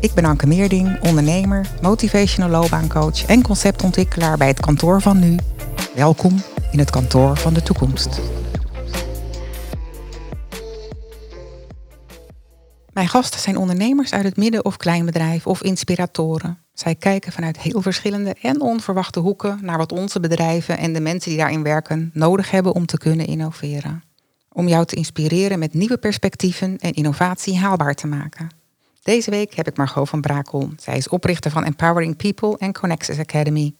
[0.00, 5.36] Ik ben Anke Meerding, ondernemer, motivational loopbaancoach en conceptontwikkelaar bij het kantoor van nu.
[5.94, 8.20] Welkom in het kantoor van de toekomst.
[12.92, 16.58] Mijn gasten zijn ondernemers uit het midden- of kleinbedrijf of inspiratoren.
[16.72, 21.30] Zij kijken vanuit heel verschillende en onverwachte hoeken naar wat onze bedrijven en de mensen
[21.30, 24.02] die daarin werken nodig hebben om te kunnen innoveren.
[24.48, 28.59] Om jou te inspireren met nieuwe perspectieven en innovatie haalbaar te maken.
[29.10, 30.70] Deze week heb ik Margot van Brakel.
[30.76, 33.74] Zij is oprichter van Empowering People en Connexus Academy.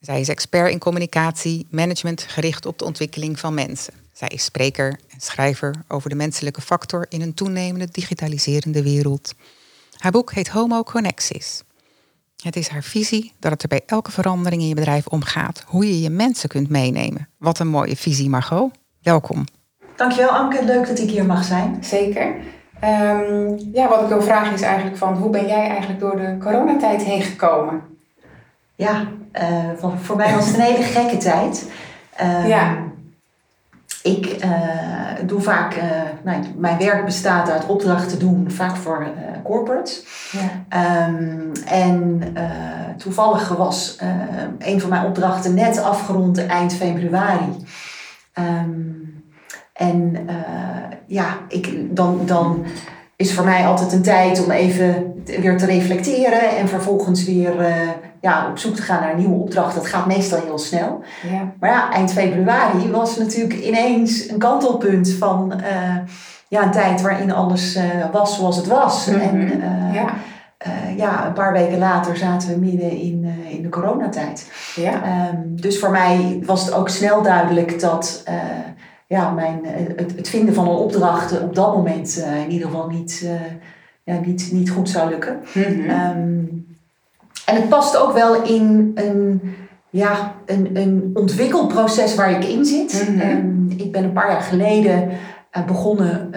[0.00, 3.94] Zij is expert in communicatie, management gericht op de ontwikkeling van mensen.
[4.12, 9.34] Zij is spreker en schrijver over de menselijke factor in een toenemende digitaliserende wereld.
[9.96, 11.62] Haar boek heet Homo Connexis.
[12.42, 15.64] Het is haar visie dat het er bij elke verandering in je bedrijf om gaat
[15.66, 17.28] hoe je je mensen kunt meenemen.
[17.38, 18.72] Wat een mooie visie, Margot.
[19.00, 19.44] Welkom.
[19.96, 21.84] Dankjewel Anke, leuk dat ik hier mag zijn.
[21.84, 22.60] Zeker.
[22.84, 26.36] Um, ja, wat ik wil vragen is eigenlijk van hoe ben jij eigenlijk door de
[26.40, 27.82] coronatijd heen gekomen?
[28.74, 29.06] Ja,
[29.42, 31.70] uh, voor mij was het een hele gekke tijd.
[32.22, 32.76] Um, ja.
[34.02, 34.50] Ik uh,
[35.26, 35.82] doe vaak, uh,
[36.22, 39.06] nou, mijn werk bestaat uit opdrachten doen, vaak voor
[39.42, 40.04] corporates.
[40.32, 41.06] Ja.
[41.06, 42.22] Um, en
[42.96, 43.98] toevallig was
[44.58, 47.56] een van mijn opdrachten net afgerond eind februari.
[48.38, 49.01] Um,
[49.82, 50.26] en
[51.06, 52.64] ja, ik, dan, dan
[53.16, 57.54] is voor mij altijd een tijd om even weer te reflecteren en vervolgens weer
[58.20, 59.74] ja, op zoek te gaan naar een nieuwe opdracht.
[59.74, 61.02] Dat gaat meestal heel snel.
[61.30, 61.52] Ja.
[61.60, 65.96] Maar ja, eind februari was natuurlijk ineens een kantelpunt van uh,
[66.48, 67.78] ja, een tijd waarin alles
[68.12, 69.06] was zoals het was.
[69.06, 69.22] Mm -hmm.
[69.22, 70.14] En uh, ja.
[70.96, 74.50] ja, een paar weken later zaten we midden in, in de coronatijd.
[74.74, 74.92] Ja.
[75.32, 78.24] Um, dus voor mij was het ook snel duidelijk dat
[79.12, 79.60] ja, mijn,
[79.96, 83.28] het, het, vinden van een opdracht op dat moment in ieder geval niet,
[84.04, 85.40] ja, niet, niet goed zou lukken.
[85.54, 85.90] Mm -hmm.
[85.90, 86.66] um,
[87.46, 89.40] en het past ook wel in een,
[89.90, 93.08] ja, een, een ontwikkelproces waar ik in zit.
[93.08, 93.70] Mm -hmm.
[93.76, 96.30] ik ben een paar jaar geleden uh, begonnen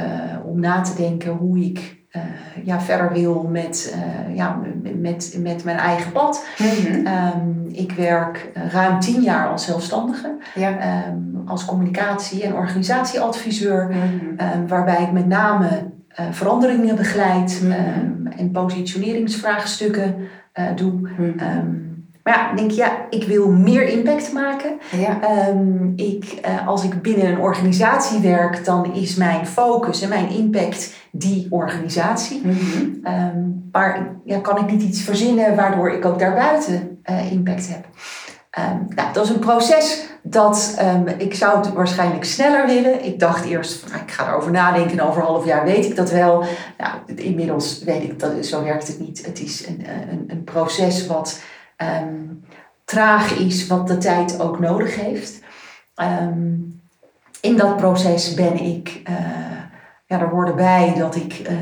[0.45, 3.95] om na te denken hoe ik uh, ja, verder wil met,
[4.33, 4.59] ja,
[4.95, 6.45] met, met mijn eigen pad.
[6.57, 7.07] Mm -hmm.
[7.07, 10.35] um, ik werk ruim tien jaar als zelfstandige.
[10.55, 11.07] Ja.
[11.07, 13.89] Um, als communicatie- en organisatieadviseur.
[13.91, 14.67] Mm -hmm.
[14.67, 15.67] waarbij ik met name
[16.31, 17.63] veranderingen begeleid
[18.37, 20.15] en positioneringsvraagstukken
[20.75, 21.09] doe.
[22.25, 24.79] Maar ja, denk ja, ik wil meer impact maken.
[24.91, 25.47] Ja.
[25.49, 30.29] Um, ik, uh, als ik binnen een organisatie werk, dan is mijn focus en mijn
[30.29, 32.41] impact die organisatie.
[32.43, 32.99] Mm -hmm.
[33.13, 37.87] um, maar ja, kan ik niet iets verzinnen waardoor ik ook daarbuiten uh, impact heb.
[38.59, 43.05] Um, nou, dat is een proces dat um, ik zou het waarschijnlijk sneller willen.
[43.05, 45.95] Ik dacht eerst, nou, ik ga erover nadenken en over een half jaar weet ik
[45.95, 46.43] dat wel.
[46.77, 49.25] Nou, inmiddels weet ik dat zo werkt het niet.
[49.25, 51.39] Het is een, een, een proces wat
[51.77, 52.43] um,
[52.85, 55.41] traag is, wat de tijd ook nodig heeft.
[57.41, 59.15] in dat proces ben ik, uh,
[60.05, 61.57] ja, er hoorde bij dat ik uh,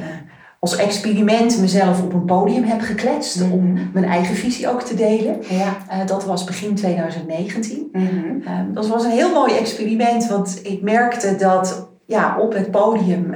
[0.59, 3.59] als experiment mezelf op een podium heb gekletst mm -hmm.
[3.59, 5.37] om mijn eigen visie ook te delen.
[5.49, 5.77] Ja.
[5.91, 7.89] Uh, dat was begin 2019.
[7.91, 8.57] Mm -hmm.
[8.59, 13.33] um, dat was een heel mooi experiment, want ik merkte dat ja, op het podium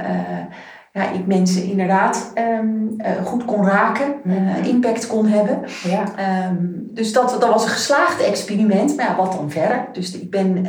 [0.98, 4.64] ja, ik mensen inderdaad um, uh, goed kon raken, mm -hmm.
[4.64, 5.60] impact kon hebben.
[5.84, 6.04] Ja.
[6.50, 8.96] Um, dus dat, dat was een geslaagd experiment.
[8.96, 9.86] Maar ja, wat dan verder?
[9.92, 10.68] Dus ik ben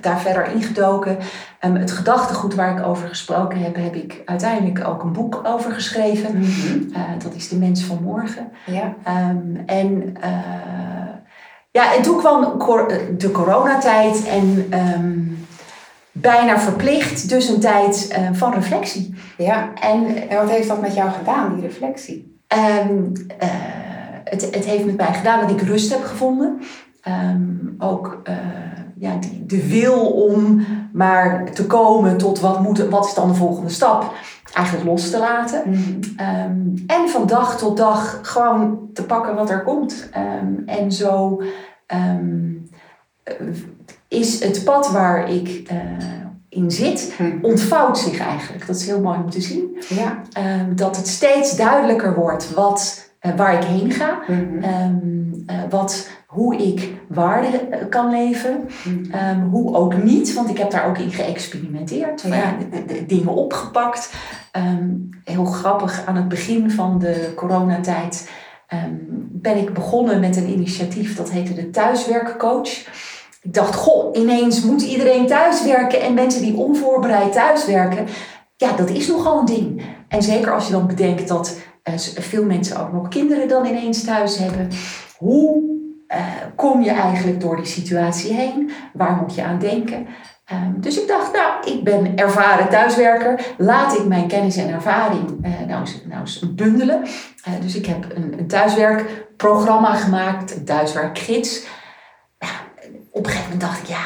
[0.00, 1.16] daar verder ingedoken.
[1.64, 5.72] Um, het gedachtegoed waar ik over gesproken heb, heb ik uiteindelijk ook een boek over
[5.72, 6.36] geschreven.
[6.36, 6.88] Mm -hmm.
[6.90, 8.50] uh, dat is De Mens van Morgen.
[8.66, 8.94] Ja.
[9.66, 10.14] En
[11.70, 12.58] ja, en toen kwam
[13.18, 14.68] de coronatijd en
[16.14, 19.14] bijna verplicht dus een tijd uh, van reflectie.
[19.36, 22.32] Ja, en, en wat heeft dat met jou gedaan, die reflectie?
[24.24, 26.60] het, het heeft met mij gedaan dat ik rust heb gevonden.
[27.78, 28.22] ook
[28.96, 33.34] ja, die, de wil om maar te komen tot wat, moet, wat is dan de
[33.34, 34.12] volgende stap,
[34.52, 35.62] eigenlijk los te laten.
[35.66, 36.00] Mm -hmm.
[36.50, 40.08] um, en van dag tot dag gewoon te pakken wat er komt.
[40.66, 41.42] En zo
[44.14, 45.78] is het pad waar ik uh,
[46.48, 47.38] in zit, mm.
[47.42, 48.66] ontvouwt zich eigenlijk.
[48.66, 49.78] Dat is heel mooi om te zien.
[49.88, 50.22] Ja.
[50.74, 54.18] dat het steeds duidelijker wordt wat, uh, waar ik heen ga.
[54.26, 55.32] Mm -hmm.
[55.50, 58.68] uh, wat hoe ik waarde eh, kan leven.
[58.82, 59.04] Hmm.
[59.10, 62.22] Ehm, hoe ook niet, want ik heb daar ook in geëxperimenteerd.
[62.22, 62.56] Ja.
[62.86, 64.12] de, dingen opgepakt.
[64.52, 64.88] Ehm,
[65.24, 68.30] heel grappig, aan het begin van de coronatijd
[69.30, 72.86] ben ik begonnen met een initiatief dat heette de Thuiswerkcoach.
[73.44, 78.06] Ik dacht, goh, ineens moet iedereen thuiswerken en mensen die onvoorbereid thuiswerken.
[78.56, 79.82] Ja, dat is nogal een ding.
[80.08, 84.04] En zeker als je dan bedenkt dat uh, veel mensen ook nog kinderen dan ineens
[84.04, 84.68] thuis hebben.
[85.18, 85.62] Hoe
[86.08, 86.18] uh,
[86.56, 88.70] kom je eigenlijk door die situatie heen?
[88.92, 90.06] Waar moet je aan denken?
[90.52, 93.54] Um, dus ik dacht, nou, ik ben ervaren thuiswerker.
[93.58, 95.84] Laat ik mijn kennis en ervaring uh, nou,
[96.20, 97.02] eens, bundelen.
[97.60, 101.66] Dus ik heb een, een thuiswerkprogramma gemaakt, een thuiswerkgids.
[103.14, 104.04] Op een gegeven moment dacht ik, ja,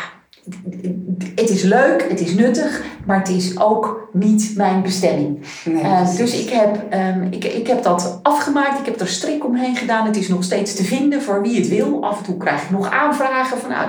[1.35, 5.39] het is leuk, het is nuttig, maar het is ook niet mijn bestemming.
[5.69, 9.77] uh, dus ik heb, um, ik, ik heb dat afgemaakt, ik heb er strik omheen
[9.77, 10.07] gedaan.
[10.07, 12.05] Het is nog steeds te vinden voor wie het wil.
[12.05, 13.89] Af en toe krijg ik nog aanvragen van nou,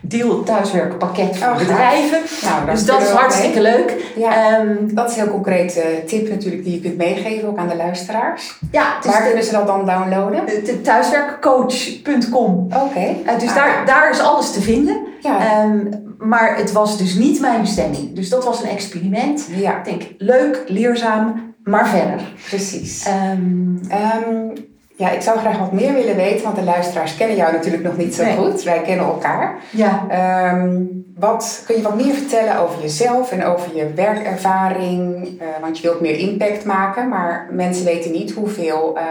[0.00, 2.18] deel het thuiswerkpakket voor oh, bedrijven.
[2.42, 4.12] Nou, dus dat is hartstikke leuk.
[4.16, 7.68] Ja, um, dat is een heel concrete tip natuurlijk die je kunt meegeven ook aan
[7.68, 8.58] de luisteraars.
[8.70, 10.44] Ja, dus Waar kunnen ze dat dan downloaden?
[10.82, 12.68] Thuiswerkcoach.com.
[12.84, 13.16] Oké.
[13.26, 15.12] Uh, dus ah, daar, daar is alles te vinden.
[15.20, 15.64] Ja.
[15.64, 18.14] Um, maar het was dus niet mijn bestemming.
[18.14, 19.48] Dus dat was een experiment.
[19.50, 19.78] Ja.
[19.78, 22.20] Ik denk, leuk, leerzaam, maar verder.
[22.48, 23.06] Precies.
[23.06, 23.80] Um,
[24.24, 24.52] um,
[24.96, 27.96] ja, ik zou graag wat meer willen weten, want de luisteraars kennen jou natuurlijk nog
[27.96, 28.62] niet zo goed.
[28.62, 29.58] Wij kennen elkaar.
[29.70, 30.06] Ja.
[30.52, 35.26] Um, wat, kun je wat meer vertellen over jezelf en over je werkervaring?
[35.26, 39.02] Uh, want je wilt meer impact maken, maar mensen weten niet hoeveel uh,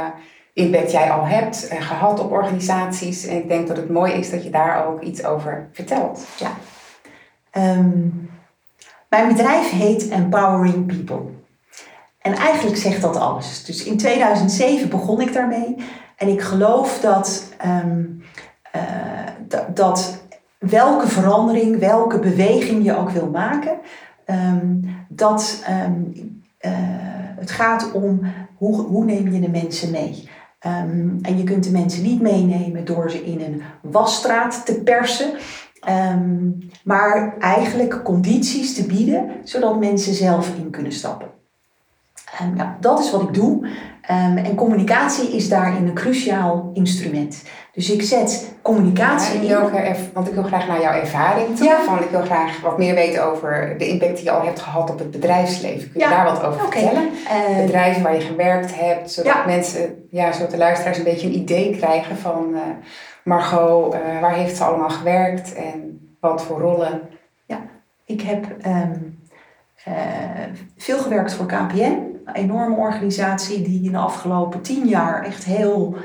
[0.53, 3.27] impact jij al hebt uh, gehad op organisaties.
[3.27, 6.25] En ik denk dat het mooi is dat je daar ook iets over vertelt.
[6.37, 6.51] Ja.
[7.77, 8.22] Um,
[9.13, 11.31] mijn bedrijf heet Empowering People.
[12.21, 13.63] En eigenlijk zegt dat alles.
[13.63, 15.75] Dus in 2007 begon ik daarmee.
[16.17, 18.23] En ik geloof dat, um,
[18.75, 18.81] uh,
[19.73, 20.23] dat
[20.57, 23.77] welke verandering, welke beweging je ook wil maken,
[24.25, 26.13] um, dat um,
[26.61, 26.71] uh,
[27.39, 28.21] het gaat om
[28.57, 30.29] hoe, hoe neem je de mensen mee.
[31.21, 35.33] en je kunt de mensen niet meenemen door ze in een wasstraat te persen.
[35.89, 41.27] Um, maar eigenlijk condities te bieden zodat mensen zelf in kunnen stappen.
[42.41, 43.65] Um, nou, dat is wat ik doe.
[44.11, 47.43] Um, en communicatie is daarin een cruciaal instrument.
[47.73, 49.95] Dus ik zet communicatie ja, in.
[50.13, 51.67] want ik wil graag naar jouw ervaring toe.
[51.67, 51.83] Ja.
[51.83, 54.89] Van, ik wil graag wat meer weten over de impact die je al hebt gehad
[54.89, 55.91] op het bedrijfsleven.
[55.91, 57.03] Kun je daar wat over vertellen?
[57.03, 61.35] Uh, Bedrijven waar je gewerkt hebt, zodat mensen, ja, zodat de luisteraars een beetje een
[61.35, 62.59] idee krijgen van uh,
[63.23, 67.01] Margot, uh, waar heeft ze allemaal gewerkt en wat voor rollen?
[67.45, 67.59] Ja,
[68.05, 69.19] ik heb um,
[70.77, 75.95] veel gewerkt voor KPN een enorme organisatie die in de afgelopen tien jaar echt heel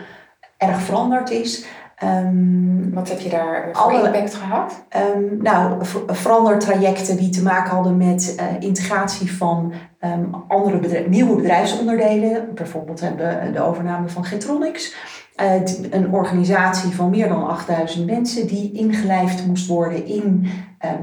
[0.57, 1.67] erg veranderd is.
[2.05, 4.85] Um, Wat heb je daar voor alle, impact gehad?
[5.17, 11.37] Um, nou, verandertrajecten die te maken hadden met uh, integratie van um, andere bedrijf, nieuwe
[11.37, 12.55] bedrijfsonderdelen.
[12.55, 14.97] Bijvoorbeeld hebben we de overname van Getronics.
[15.41, 15.55] Uh,
[15.91, 20.47] een organisatie van meer dan 8000 mensen die ingelijfd moest worden in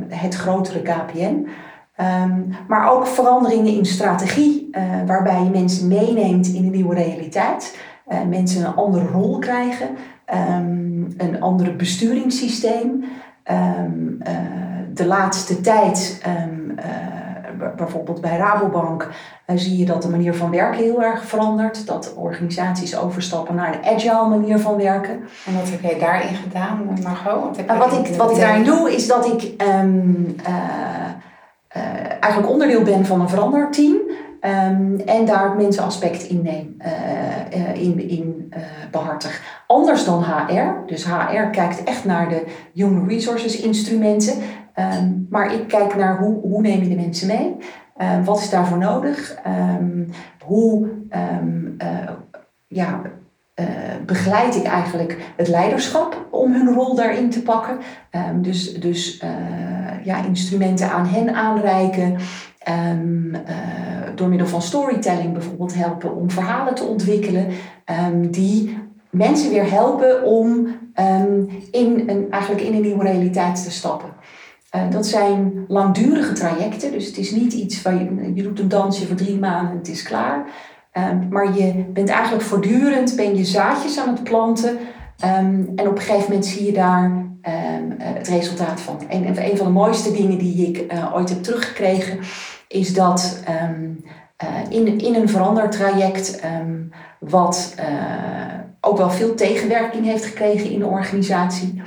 [0.10, 1.48] het grotere KPN.
[2.02, 7.78] Um, maar ook veranderingen in strategie, uh, waarbij je mensen meeneemt in een nieuwe realiteit.
[8.08, 9.90] Uh, mensen een andere rol krijgen,
[10.34, 13.04] um, een ander besturingssysteem.
[14.94, 16.22] De laatste tijd,
[17.76, 19.10] bijvoorbeeld bij Rabobank,
[19.46, 21.88] zie je dat de manier van werken heel erg verandert.
[21.88, 25.14] Dat organisaties overstappen naar een agile manier van werken.
[25.46, 27.44] En wat heb jij daarin gedaan, Margot?
[27.44, 29.64] Wat, heb wat, ik, wat ik daarin doe, is dat ik
[31.76, 31.84] uh,
[32.20, 33.96] eigenlijk onderdeel ben van een veranderteam.
[34.42, 38.54] Um, en daar het mensenaspect in neem, uh, in, in
[38.92, 39.64] behartig.
[39.68, 40.86] Anders dan HR.
[40.86, 44.34] Dus HR kijkt echt naar de human resources instrumenten.
[44.80, 47.56] Um, maar ik kijk naar hoe, hoe neem je de mensen mee?
[47.98, 49.44] Um, wat is daarvoor nodig?
[50.46, 50.90] hoe
[52.68, 53.02] ja,
[53.60, 53.66] uh,
[54.06, 57.78] begeleid ik eigenlijk het leiderschap om hun rol daarin te pakken.
[58.42, 62.18] Dus dus uh, ja, instrumenten aan hen aanreiken.
[64.16, 67.48] Door middel van storytelling bijvoorbeeld helpen om verhalen te ontwikkelen
[68.32, 68.78] die
[69.10, 70.68] mensen weer helpen om
[71.72, 74.05] in een, eigenlijk in een nieuwe realiteit te stappen.
[74.90, 79.08] Dat zijn langdurige trajecten, dus het is niet iets waar je, je doet een dansje
[79.08, 80.46] voor drie maanden en het is klaar.
[80.98, 84.70] Um, maar je bent eigenlijk voortdurend ben je zaadjes aan het planten.
[84.70, 89.10] Um, en op een gegeven moment zie je daar um, het resultaat van.
[89.10, 92.20] En een van de mooiste dingen die ik uh, ooit heb teruggekregen,
[92.68, 93.44] is dat
[94.70, 96.42] in, in een verandertraject
[97.20, 97.76] wat
[98.82, 101.82] ook wel veel tegenwerking heeft gekregen in de organisatie.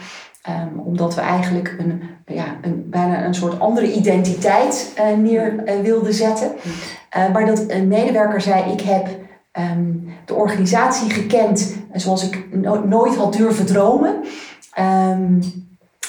[0.48, 5.80] Um, omdat we eigenlijk een, ja, een, bijna een soort andere identiteit uh, neer uh,
[5.80, 6.52] wilden zetten.
[7.16, 9.08] Uh, maar dat een medewerker zei, ik heb
[9.52, 14.14] um, de organisatie gekend zoals ik no nooit had durven dromen.
[14.80, 15.40] Um,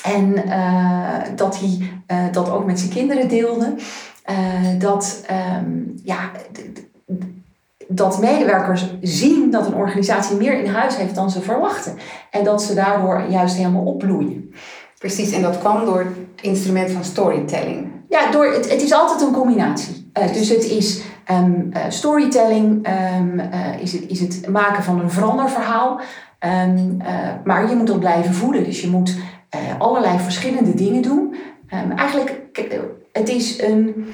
[0.03, 0.34] en
[1.36, 1.89] dat hij
[2.31, 3.75] dat ook met zijn kinderen deelde.
[4.77, 5.25] dat,
[6.03, 6.31] ja,
[7.91, 11.98] dat medewerkers zien dat een organisatie meer in huis heeft dan ze verwachten.
[12.31, 14.53] En dat ze daardoor juist helemaal opbloeien.
[14.98, 17.88] Precies, en dat kwam door het instrument van storytelling.
[18.10, 20.12] Ja, door, het, het is altijd een combinatie.
[20.19, 22.88] Uh, dus het is um, uh, storytelling,
[23.19, 26.00] um, uh, is, het, is het maken van een veranderverhaal.
[26.67, 26.98] Um,
[27.43, 28.63] maar je moet dat blijven voeden.
[28.63, 29.17] Dus je moet
[29.77, 31.36] allerlei verschillende dingen doen.
[31.96, 32.41] eigenlijk,
[33.12, 34.05] het is een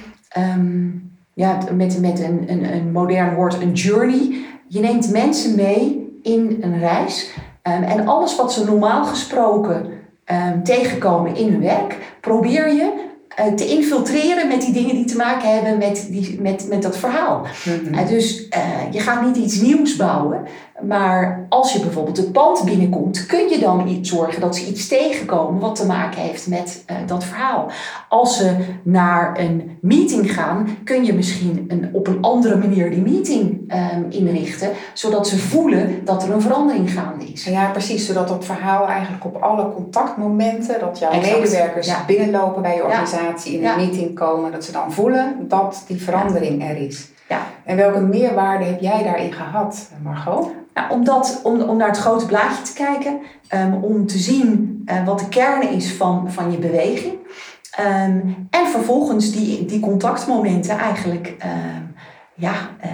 [1.36, 4.46] ja, met, met een, een, een modern woord, een journey.
[4.68, 7.32] Je neemt mensen mee in een reis.
[7.64, 9.86] Um, en alles wat ze normaal gesproken
[10.32, 13.04] um, tegenkomen in hun werk, probeer je
[13.40, 16.98] uh, te infiltreren met die dingen die te maken hebben met, die, met, met dat
[16.98, 17.40] verhaal.
[17.40, 17.94] Mm -hmm.
[17.94, 20.44] uh, dus uh, je gaat niet iets nieuws bouwen,
[20.82, 25.60] maar als je bijvoorbeeld het pand binnenkomt, kun je dan zorgen dat ze iets tegenkomen
[25.60, 27.70] wat te maken heeft met uh, dat verhaal.
[28.10, 33.02] Als ze naar een meeting gaan, kun je misschien een, op een andere manier die
[33.02, 37.44] meeting um, inrichten, zodat ze voelen dat er een verandering gaande is.
[37.44, 41.40] Ja, precies, zodat dat verhaal eigenlijk op alle contactmomenten, dat jouw exact.
[41.40, 42.04] medewerkers ja.
[42.08, 43.58] binnenlopen bij je organisatie, ja.
[43.58, 43.86] in een ja.
[43.86, 47.08] meeting komen, dat ze dan voelen dat die verandering er is.
[47.30, 47.40] Ja.
[47.64, 50.48] En welke meerwaarde heb jij daarin gehad, Margot?
[50.76, 53.20] Nou, omdat, om, om naar het grote blaadje te kijken,
[53.54, 57.14] um, om te zien uh, wat de kern is van, van je beweging.
[57.80, 61.96] Um, en vervolgens die, die contactmomenten eigenlijk um,
[62.34, 62.54] ja,
[62.86, 62.92] uh,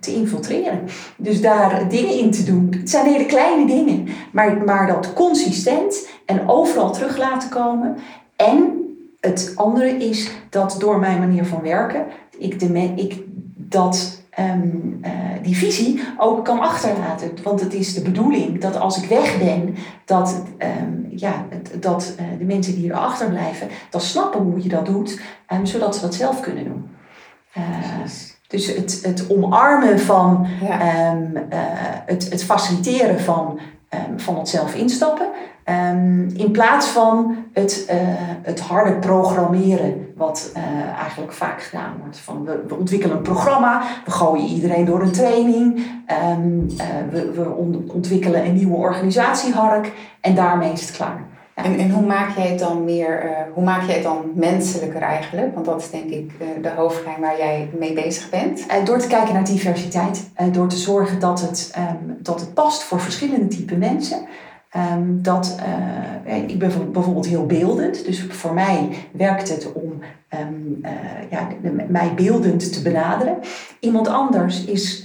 [0.00, 0.80] te infiltreren.
[1.16, 2.74] Dus daar dingen in te doen.
[2.78, 7.96] Het zijn hele kleine dingen, maar, maar dat consistent en overal terug laten komen.
[8.36, 8.72] En
[9.20, 12.06] het andere is dat door mijn manier van werken,
[12.38, 13.22] ik, de, ik
[13.56, 15.10] dat um, uh,
[15.42, 17.30] die visie ook kan achterlaten.
[17.42, 21.44] Want het is de bedoeling dat als ik weg ben, dat, um, ja,
[21.80, 25.20] dat uh, de mensen die erachter blijven, dat snappen hoe je dat doet,
[25.52, 26.88] um, zodat ze dat zelf kunnen doen.
[27.58, 27.64] Uh,
[28.48, 30.78] dus het, het omarmen van ja.
[32.06, 33.58] het, het faciliteren van,
[34.16, 35.26] van het zelf instappen.
[35.68, 37.96] Um, in plaats van het, uh,
[38.42, 42.18] het harde programmeren, wat uh, eigenlijk vaak gedaan wordt.
[42.18, 45.86] Van we, we, ontwikkelen een programma, we gooien iedereen door een training,
[46.38, 47.50] um, uh, we, we
[47.92, 51.24] ontwikkelen een nieuwe organisatiehark en daarmee is het klaar.
[51.56, 51.64] Ja.
[51.64, 55.54] En, en hoe maak jij het dan meer, hoe maak jij het dan menselijker eigenlijk?
[55.54, 58.66] Want dat is denk ik de hoofdlijn waar jij mee bezig bent.
[58.84, 63.00] door te kijken naar diversiteit, door te zorgen dat het, um, dat het past voor
[63.00, 64.26] verschillende type mensen.
[64.76, 65.56] Um, dat,
[66.26, 69.92] uh, ik ben bijvoorbeeld heel beeldend, dus voor mij werkt het om
[70.40, 70.90] um, uh,
[71.30, 71.48] ja,
[71.88, 73.38] mij beeldend te benaderen.
[73.80, 75.04] Iemand anders is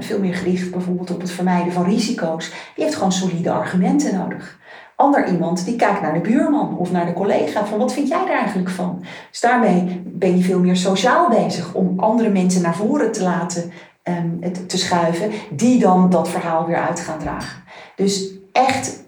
[0.00, 2.50] veel meer gericht bijvoorbeeld op het vermijden van risico's.
[2.74, 4.58] Die heeft gewoon solide argumenten nodig.
[4.96, 8.24] Ander iemand die kijkt naar de buurman of naar de collega van wat vind jij
[8.24, 9.04] er eigenlijk van?
[9.30, 13.72] Dus daarmee ben je veel meer sociaal bezig om andere mensen naar voren te laten
[14.02, 17.62] um, te schuiven, die dan dat verhaal weer uit gaan dragen.
[17.96, 19.02] Dus echt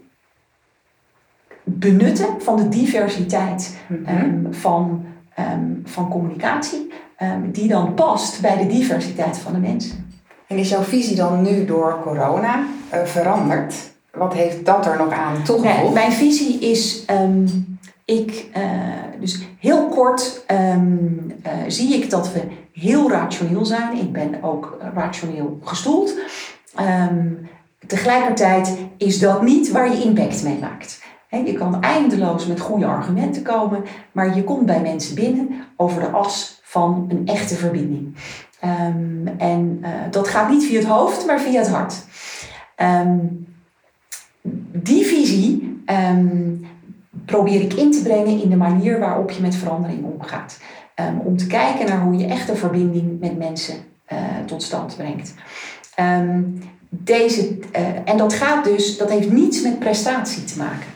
[1.68, 3.76] benutten van de diversiteit
[4.08, 5.04] um, van,
[5.38, 6.92] um, van communicatie,
[7.22, 10.06] um, die dan past bij de diversiteit van de mensen.
[10.46, 13.74] En is jouw visie dan nu door corona uh, veranderd?
[14.10, 15.82] Wat heeft dat er nog aan toegevoegd?
[15.82, 17.04] Nee, mijn visie is,
[18.04, 18.62] ik, uh,
[19.20, 20.76] dus heel kort uh,
[21.66, 22.42] zie ik dat we
[22.72, 23.96] heel rationeel zijn.
[23.96, 26.14] Ik ben ook rationeel gestoeld.
[27.86, 31.04] tegelijkertijd is dat niet waar je impact mee maakt.
[31.30, 36.10] Je kan eindeloos met goede argumenten komen, maar je komt bij mensen binnen over de
[36.10, 38.16] as van een echte verbinding.
[38.64, 42.04] Um, en uh, dat gaat niet via het hoofd, maar via het hart.
[42.76, 43.46] Um,
[44.72, 46.66] die visie um,
[47.24, 50.58] probeer ik in te brengen in de manier waarop je met verandering omgaat.
[51.24, 53.74] om te kijken naar hoe je echte verbinding met mensen
[54.12, 55.34] uh, tot stand brengt.
[56.88, 60.95] deze, uh, en dat gaat dus, dat heeft niets met prestatie te maken.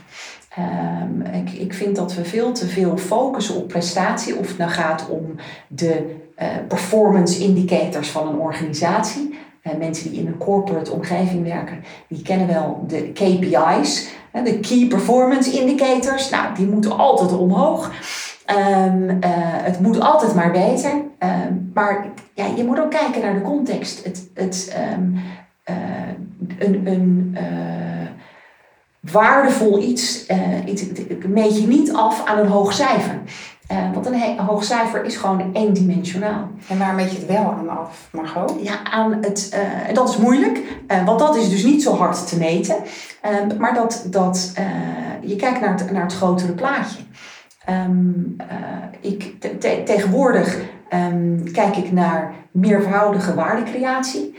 [0.59, 4.71] Um, ik, ik vind dat we veel te veel focussen op prestatie, of het nou
[4.71, 5.35] gaat om
[5.69, 9.38] de uh, performance indicators van een organisatie.
[9.62, 14.09] Uh, mensen die in een corporate omgeving werken, die kennen wel de KPI's,
[14.45, 16.30] de Key Performance Indicators.
[16.30, 17.92] Nou, die moeten altijd omhoog.
[18.47, 19.16] Ehm,
[19.62, 20.90] het moet altijd maar beter.
[21.19, 24.04] Ehm, maar ja, je moet ook kijken naar de context.
[24.04, 24.76] Het, het,
[26.59, 27.37] een, een
[29.00, 30.26] waardevol iets,
[30.66, 30.85] iets
[31.26, 33.21] meet je niet af aan een hoog cijfer.
[33.73, 36.49] Uh, want een hoog cijfer is gewoon eendimensionaal.
[36.69, 38.54] En waar meet je het wel aan af, Margot?
[38.62, 41.95] Ja, aan het, uh, en dat is moeilijk, uh, want dat is dus niet zo
[41.97, 42.76] hard te meten.
[43.21, 44.52] Ehm, maar dat, dat
[45.21, 46.99] je kijkt naar het, naar het grotere plaatje.
[47.88, 48.37] Um,
[49.00, 50.59] ik, te, tegenwoordig
[51.12, 54.35] um, kijk ik naar meervoudige waardecreatie.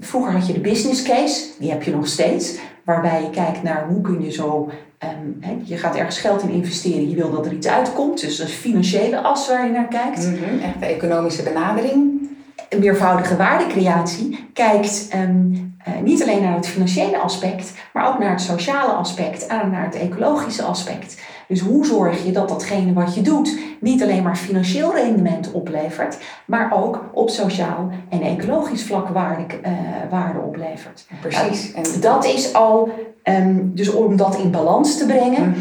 [0.00, 3.86] vroeger had je de business case, die heb je nog steeds, waarbij je kijkt naar
[3.88, 4.70] hoe kun je zo
[5.04, 8.20] Um, je gaat ergens geld in investeren, je wil dat er iets uitkomt.
[8.20, 10.26] Dus is financiële as waar je naar kijkt.
[10.26, 12.28] Mm -hmm, echt de economische benadering.
[12.68, 18.30] Een meervoudige waardecreatie kijkt um, uh, niet alleen naar het financiële aspect, maar ook naar
[18.30, 21.22] het sociale aspect en naar het ecologische aspect.
[21.48, 26.18] Dus hoe zorg je dat datgene wat je doet niet alleen maar financieel rendement oplevert,
[26.46, 29.70] maar ook op sociaal en ecologisch vlak waarde, uh,
[30.10, 31.06] waarde oplevert.
[31.20, 31.70] Precies.
[31.70, 32.90] Uh, en dat is al
[33.24, 35.54] Um, dus om dat in balans te brengen,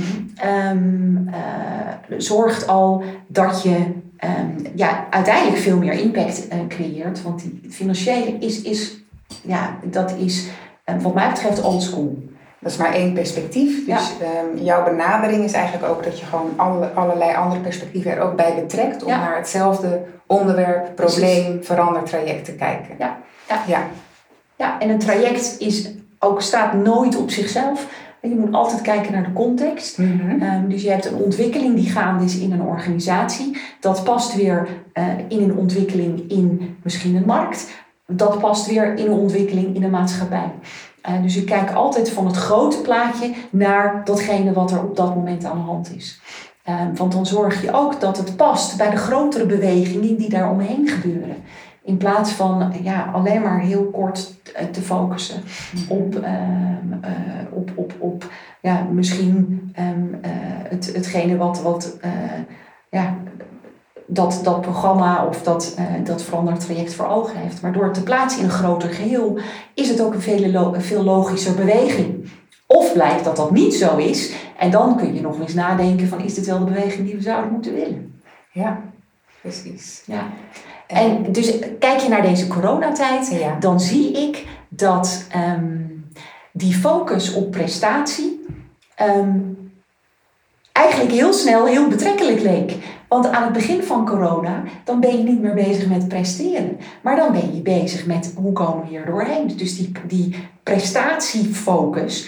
[0.72, 3.75] um, uh, zorgt al dat je
[4.20, 7.22] um, ja, uiteindelijk veel meer impact uh, creëert.
[7.22, 9.03] Want die financiële is, is,
[9.44, 10.48] ja, dat is
[11.01, 12.17] wat mij betreft old school.
[12.60, 13.86] Dat is maar één perspectief.
[13.86, 14.62] Dus ja.
[14.64, 18.56] jouw benadering is eigenlijk ook dat je gewoon alle, allerlei andere perspectieven er ook bij
[18.56, 22.96] betrekt om naar hetzelfde onderwerp, probleem, verandertraject te kijken.
[23.00, 23.18] Ja.
[23.48, 23.64] Ja.
[23.68, 23.88] Ja.
[24.56, 27.88] ja, en een traject is ook staat nooit op zichzelf.
[28.22, 29.98] Je moet altijd kijken naar de context.
[29.98, 30.42] Mhm.
[30.42, 33.58] Ehm, dus je hebt een ontwikkeling die gaande is in een organisatie.
[33.80, 37.68] Dat past weer uh, in een ontwikkeling in misschien een markt.
[38.08, 40.52] Dat past weer in een ontwikkeling in een maatschappij.
[41.10, 45.16] Uh, dus je kijkt altijd van het grote plaatje naar datgene wat er op dat
[45.16, 46.22] moment aan de hand is.
[46.70, 50.52] Uh, want dan zorg je ook dat het past bij de grotere bewegingen die daar
[50.52, 51.36] omheen gebeuren.
[51.84, 54.34] In plaats van ja, alleen maar heel kort
[54.72, 55.42] te focussen
[55.88, 57.12] op, ehm, eh,
[57.52, 59.86] op, op, op ja, misschien uh,
[60.70, 61.98] het, hetgene wat, wat
[62.90, 63.18] ja,
[64.08, 67.62] dat, dat programma of dat, dat veranderd traject voor ogen heeft.
[67.62, 69.39] Maar door het te plaatsen in een groter geheel
[69.74, 72.30] is het ook een veel, veel logischer beweging.
[72.65, 76.22] Of blijkt dat dat niet zo is en dan kun je nog eens nadenken van
[76.22, 78.22] is dit wel de beweging die we zouden moeten willen.
[78.52, 78.82] Ja,
[79.41, 80.04] precies.
[80.06, 80.30] Ja.
[80.88, 83.56] En dus kijk je naar deze coronatijd, ja.
[83.60, 86.12] dan zie ik dat um,
[86.52, 88.46] die focus op prestatie
[89.02, 89.72] um,
[90.72, 92.76] eigenlijk heel snel heel betrekkelijk leek.
[93.08, 96.78] Want aan het begin van corona, dan ben je niet meer bezig met presteren.
[97.02, 99.58] Maar dan ben je bezig met hoe komen we hier doorheen.
[99.58, 102.28] Dus die, die prestatiefocus,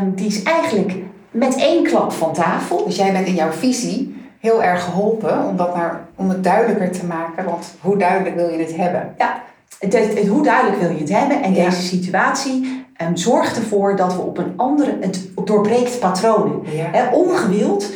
[0.00, 0.94] um, die is eigenlijk
[1.30, 2.84] met één klap van tafel.
[2.84, 6.90] Dus jij bent in jouw visie heel erg geholpen om, dat naar, om het duidelijker
[6.90, 7.44] te maken.
[7.44, 9.14] Want hoe duidelijk wil je het hebben?
[9.18, 9.42] Ja,
[9.78, 11.42] het, het, het hoe duidelijk wil je het hebben?
[11.42, 11.64] En ja.
[11.64, 16.60] deze situatie um, zorgt ervoor dat we op een andere, het doorbreekt patronen.
[16.76, 16.88] Ja.
[16.92, 17.90] He, ongewild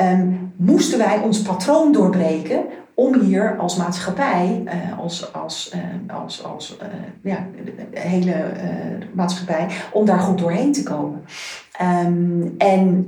[0.00, 2.64] um, moesten wij ons patroon doorbreken
[2.94, 6.14] om hier als maatschappij, uh, als, als, uh,
[6.44, 6.86] als, uh,
[7.22, 7.46] ja,
[7.90, 8.34] hele
[9.12, 11.24] maatschappij, om daar goed doorheen te komen.
[12.06, 13.06] Um, en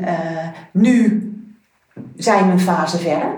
[0.72, 1.30] nu
[2.16, 3.28] zijn we een fase verder.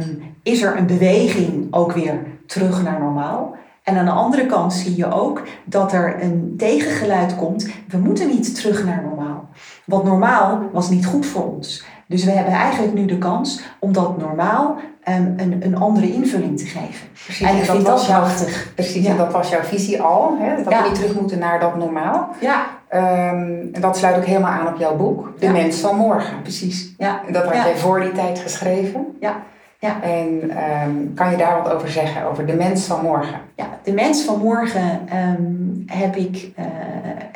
[0.00, 3.56] Um, is er een beweging ook weer terug naar normaal?
[3.82, 7.68] En aan de andere kant zie je ook dat er een tegengeluid komt.
[7.88, 9.48] We moeten niet terug naar normaal.
[9.86, 11.84] Want normaal was niet goed voor ons.
[12.06, 14.76] Dus we hebben eigenlijk nu de kans om dat normaal
[15.08, 17.08] um, een, een andere invulling te geven.
[17.24, 18.72] Precies, en ik vind dat prachtig.
[18.74, 19.10] Precies, ja.
[19.10, 20.36] en dat was jouw visie al.
[20.40, 20.62] Hè?
[20.62, 20.82] Dat ja.
[20.82, 22.28] we niet terug moeten naar dat normaal.
[22.40, 22.66] Ja.
[22.94, 25.52] Um, en dat sluit ook helemaal aan op jouw boek, De ja.
[25.52, 26.42] Mens van Morgen.
[26.42, 26.94] Precies.
[26.98, 27.20] Ja.
[27.26, 29.16] En dat had jij voor die tijd geschreven.
[29.20, 29.42] Ja.
[29.78, 30.02] Ja.
[30.02, 30.50] En
[30.86, 33.40] um, kan je daar wat over zeggen, over de mens van morgen?
[33.56, 36.64] Ja, de mens van morgen um, heb, ik, uh,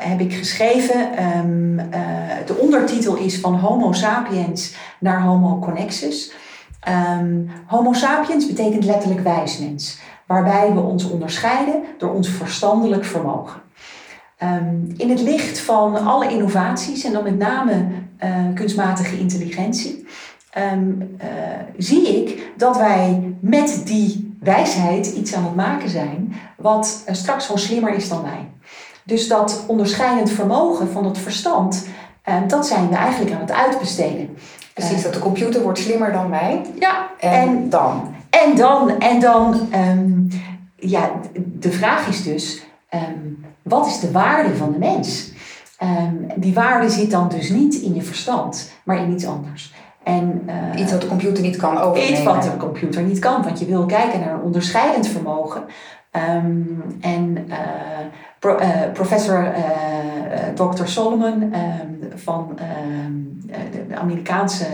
[0.01, 1.27] heb ik geschreven.
[1.39, 1.87] Um, uh,
[2.47, 6.33] de ondertitel is van Homo sapiens naar Homo connexus.
[7.67, 13.61] Homo sapiens betekent letterlijk wijsmens, waarbij we ons onderscheiden door ons verstandelijk vermogen.
[14.97, 17.87] in het licht van alle innovaties en dan met name
[18.25, 20.07] uh, kunstmatige intelligentie.
[20.59, 20.63] Uh,
[21.79, 27.61] zie ik dat wij met die wijsheid iets aan het maken zijn wat straks gewoon
[27.61, 28.49] slimmer is dan wij.
[29.09, 31.87] Dus dat onderscheidend vermogen van het verstand,
[32.29, 34.37] um, dat zijn we eigenlijk aan het uitbesteden.
[34.75, 36.63] Precies, dat de computer wordt slimmer dan wij.
[36.79, 38.15] Ja, en, en dan?
[38.31, 40.29] En dan, en dan, um,
[40.77, 41.11] ja,
[41.45, 42.63] de vraag is dus,
[43.63, 45.33] wat is de waarde van de mens?
[46.37, 49.75] die waarde zit dan dus niet in je verstand, maar in iets anders.
[50.03, 52.13] En, uh, iets wat de computer niet kan overnemen.
[52.13, 55.65] Iets wat de computer niet kan, want je wil kijken naar een onderscheidend vermogen.
[56.13, 57.57] Um, en uh,
[58.39, 59.55] pro, uh, professor
[60.55, 60.87] Dr.
[60.87, 62.59] Solomon um, van
[63.07, 63.41] um,
[63.89, 64.67] de Amerikaanse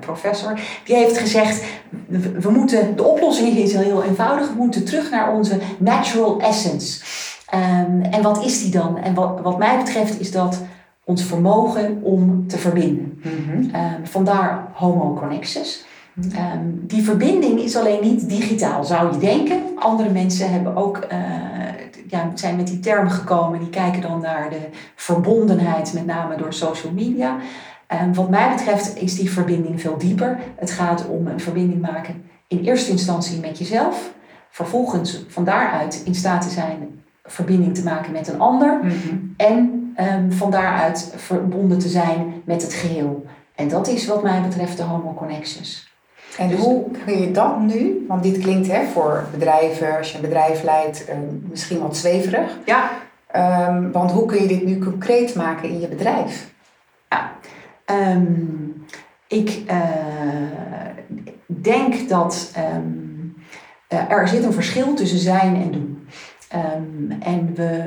[0.00, 1.64] professor, die heeft gezegd:
[2.38, 7.04] we moeten, de oplossing is heel eenvoudig, we moeten terug naar onze natural essence.
[8.10, 8.98] en wat is die dan?
[8.98, 10.62] En wat, wat mij betreft is dat
[11.04, 13.20] ons vermogen om te verbinden.
[13.22, 13.70] Mm
[14.02, 15.84] vandaar Homo Connexus.
[16.16, 19.62] Um, die verbinding is alleen niet digitaal, zou je denken.
[19.78, 21.18] Andere mensen hebben ook, uh,
[22.08, 23.58] ja, zijn met die term gekomen.
[23.58, 27.36] Die kijken dan naar de verbondenheid, met name door social media.
[28.02, 30.38] Um, wat mij betreft is die verbinding veel dieper.
[30.56, 34.10] Het gaat om een verbinding maken in eerste instantie met jezelf.
[34.50, 38.80] Vervolgens van daaruit in staat te zijn verbinding te maken met een ander.
[38.82, 39.16] Mhm.
[39.36, 43.26] En um, van daaruit verbonden te zijn met het geheel.
[43.54, 45.85] En dat is wat mij betreft de Homo Connexus.
[46.38, 50.16] En dus hoe kun je dat nu, want dit klinkt hè, voor bedrijven, als je
[50.16, 51.14] een bedrijf leidt, uh,
[51.50, 52.58] misschien wat zweverig.
[52.64, 52.90] Ja.
[53.68, 56.54] Um, want hoe kun je dit nu concreet maken in je bedrijf?
[57.08, 57.32] Ja,
[58.10, 58.84] um,
[59.28, 59.80] ik uh,
[61.46, 63.34] denk dat um,
[63.88, 66.08] uh, er zit een verschil tussen zijn en doen.
[67.20, 67.84] en we,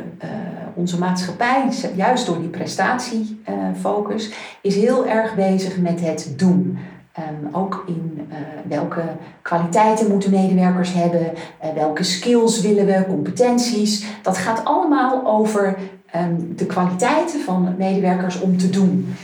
[0.74, 4.32] onze maatschappij, juist door die prestatiefocus,
[4.62, 6.78] is heel erg bezig met het doen.
[7.20, 8.36] Um, ook in uh,
[8.68, 9.02] welke
[9.42, 11.32] kwaliteiten moeten medewerkers hebben,
[11.64, 14.06] uh, welke skills willen we, competenties.
[14.22, 15.78] Dat gaat allemaal over
[16.16, 19.16] um, de kwaliteiten van medewerkers om te doen.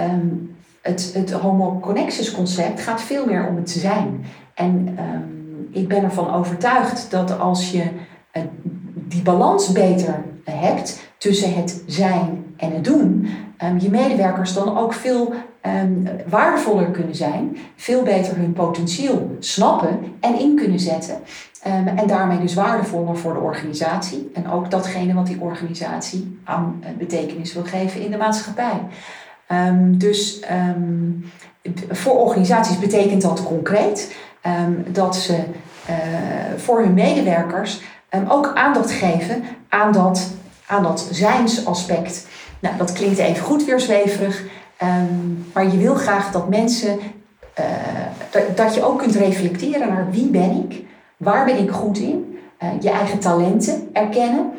[0.00, 4.24] Um, het, het Homo Connexus concept gaat veel meer om het te zijn.
[4.54, 4.98] En
[5.70, 7.82] ik ben ervan overtuigd dat als je
[8.36, 8.42] uh,
[8.94, 13.28] die balans beter hebt tussen het zijn en het doen,
[13.78, 15.32] je medewerkers dan ook veel
[15.66, 21.14] um, waardevoller kunnen zijn, veel beter hun potentieel snappen en in kunnen zetten.
[21.66, 26.80] Um, en daarmee dus waardevoller voor de organisatie en ook datgene wat die organisatie aan
[26.80, 28.80] uh, betekenis wil geven in de maatschappij.
[29.90, 30.42] Dus
[31.90, 34.14] voor organisaties betekent dat concreet
[34.86, 35.96] dat ze uh,
[36.56, 37.80] voor hun medewerkers
[38.28, 40.30] ook aandacht geven aan dat,
[40.66, 42.26] aan dat zijnsaspect.
[42.62, 44.44] Nou, dat klinkt even goed weer zweverig,
[44.82, 46.98] Um, maar je wil graag dat mensen,
[47.58, 47.64] uh,
[48.54, 50.84] dat, je ook kunt reflecteren naar wie ben ik,
[51.16, 54.50] waar ben ik goed in, uh, je eigen talenten erkennen.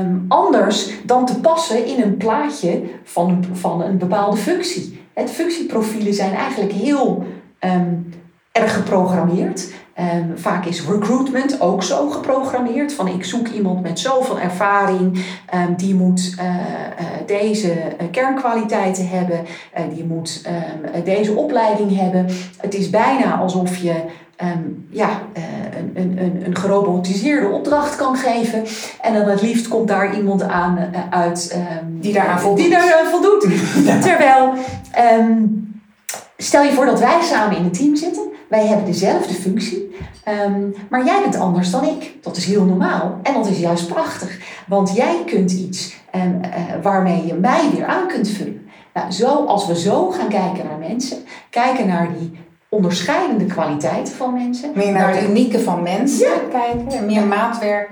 [0.00, 5.00] Um, anders dan te passen in een plaatje van een, van een bepaalde functie.
[5.12, 7.24] Het functieprofielen zijn eigenlijk heel
[7.60, 8.14] um,
[8.52, 9.72] erg geprogrammeerd.
[10.02, 12.92] Um, vaak is recruitment ook zo geprogrammeerd.
[12.92, 15.24] Van ik zoek iemand met zoveel ervaring.
[15.54, 16.56] Um, die moet uh, uh,
[17.26, 19.44] deze uh, kernkwaliteiten hebben.
[19.94, 20.42] die moet
[20.94, 22.26] um, deze opleiding hebben.
[22.56, 23.94] Het is bijna alsof je
[24.90, 25.08] ja,
[25.94, 28.64] een, een, een gerobotiseerde opdracht kan geven.
[29.00, 30.78] En dan het liefst komt daar iemand aan
[31.10, 32.64] uit die daaraan voldoet.
[32.64, 33.46] Die daaraan voldoet.
[34.06, 34.52] Terwijl,
[36.36, 38.31] stel je voor dat wij samen in een team zitten.
[38.52, 39.96] Wij hebben dezelfde functie,
[40.46, 42.16] um, maar jij bent anders dan ik.
[42.22, 46.82] Dat is heel normaal en dat is juist prachtig, want jij kunt iets um, uh,
[46.82, 48.68] waarmee je mij weer aan kunt vullen.
[48.94, 51.18] Nou, zo, als we zo gaan kijken naar mensen,
[51.50, 52.38] kijken naar die
[52.68, 54.70] onderscheidende kwaliteiten van mensen.
[54.74, 57.90] Meer naar, het unieke van mensen kijken, meer maatwerk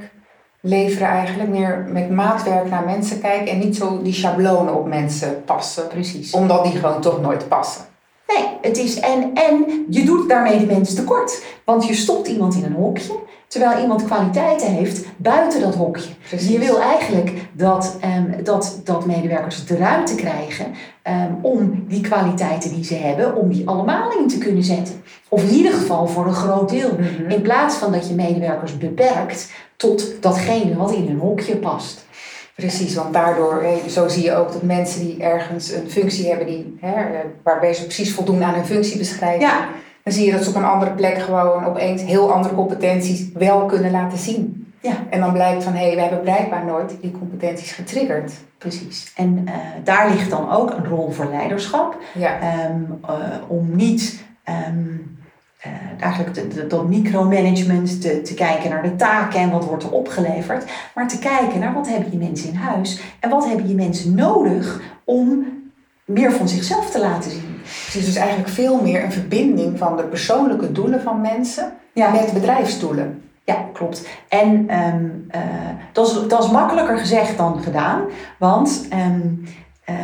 [0.61, 1.49] leveren eigenlijk.
[1.49, 5.88] Meer met maatwerk naar mensen kijken en niet zo die schablonen op mensen passen.
[5.88, 6.33] Precies.
[6.33, 7.89] Omdat die gewoon toch nooit passen.
[8.35, 11.43] Nee, het is en, en je doet daarmee de mensen tekort.
[11.64, 16.11] Want je stopt iemand in een hokje, terwijl iemand kwaliteiten heeft buiten dat hokje.
[16.29, 16.49] Precies.
[16.49, 20.66] Je wil eigenlijk dat, um, dat, dat medewerkers de ruimte krijgen
[21.05, 25.03] um, om die kwaliteiten die ze hebben, om die allemaal in te kunnen zetten.
[25.29, 26.90] Of in ieder geval voor een groot deel.
[26.90, 27.31] Mm -hmm.
[27.31, 32.07] In plaats van dat je medewerkers beperkt tot datgene wat in een hokje past.
[32.61, 36.77] Precies, want daardoor, zo zie je ook dat mensen die ergens een functie hebben die,
[36.81, 37.05] hè,
[37.42, 39.68] waarbij ze precies voldoen aan hun functiebeschrijving, ja.
[40.03, 43.66] dan zie je dat ze op een andere plek gewoon opeens heel andere competenties wel
[43.66, 44.73] kunnen laten zien.
[44.83, 44.92] Ja.
[45.11, 48.33] En dan blijkt van hé, hey, we hebben blijkbaar nooit die competenties getriggerd.
[48.59, 49.12] Precies.
[49.16, 51.96] En uh, daar ligt dan ook een rol voor leiderschap.
[52.14, 52.38] Ja.
[52.70, 53.16] Um, uh,
[53.49, 54.25] om niet
[54.68, 55.18] um,
[55.66, 60.64] uh, eigenlijk dat micromanagement, te, te kijken naar de taken en wat wordt er opgeleverd,
[60.94, 64.14] maar te kijken naar wat hebben je mensen in huis en wat hebben je mensen
[64.14, 65.46] nodig om
[66.05, 67.59] meer van zichzelf te laten zien.
[67.87, 72.11] Het is dus eigenlijk veel meer een verbinding van de persoonlijke doelen van mensen ja.
[72.11, 73.23] met bedrijfsdoelen.
[73.44, 74.09] Ja, klopt.
[74.29, 75.40] En um, uh,
[75.92, 78.03] dat, is, dat is makkelijker gezegd dan gedaan,
[78.38, 79.44] want um,
[79.90, 79.96] uh,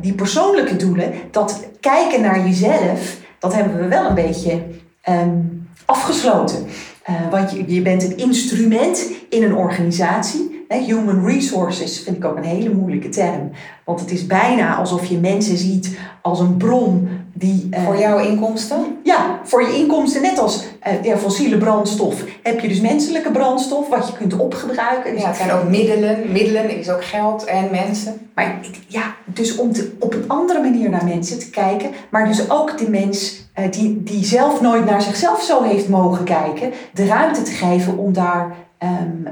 [0.00, 4.62] die persoonlijke doelen, dat kijken naar jezelf dat hebben we wel een beetje
[5.04, 5.38] ehm,
[5.84, 6.66] afgesloten.
[7.10, 10.52] Uh, want je, je bent een instrument in een organisatie.
[10.68, 13.50] Human resources vind ik ook een hele moeilijke term.
[13.84, 18.18] Want het is bijna alsof je mensen ziet als een bron die, uh, voor jouw
[18.18, 18.98] inkomsten?
[19.02, 20.22] Ja, voor je inkomsten.
[20.22, 25.12] Net als uh, ja, fossiele brandstof heb je dus menselijke brandstof wat je kunt opgebruiken.
[25.12, 26.32] Dus ja, het zijn ook middelen.
[26.32, 28.30] Middelen is ook geld en mensen.
[28.34, 31.90] Maar ja, dus om te, op een andere manier naar mensen te kijken.
[32.10, 36.72] Maar dus ook de mens die, die zelf nooit naar zichzelf zo heeft mogen kijken.
[36.92, 39.28] De ruimte te geven om, daar, um,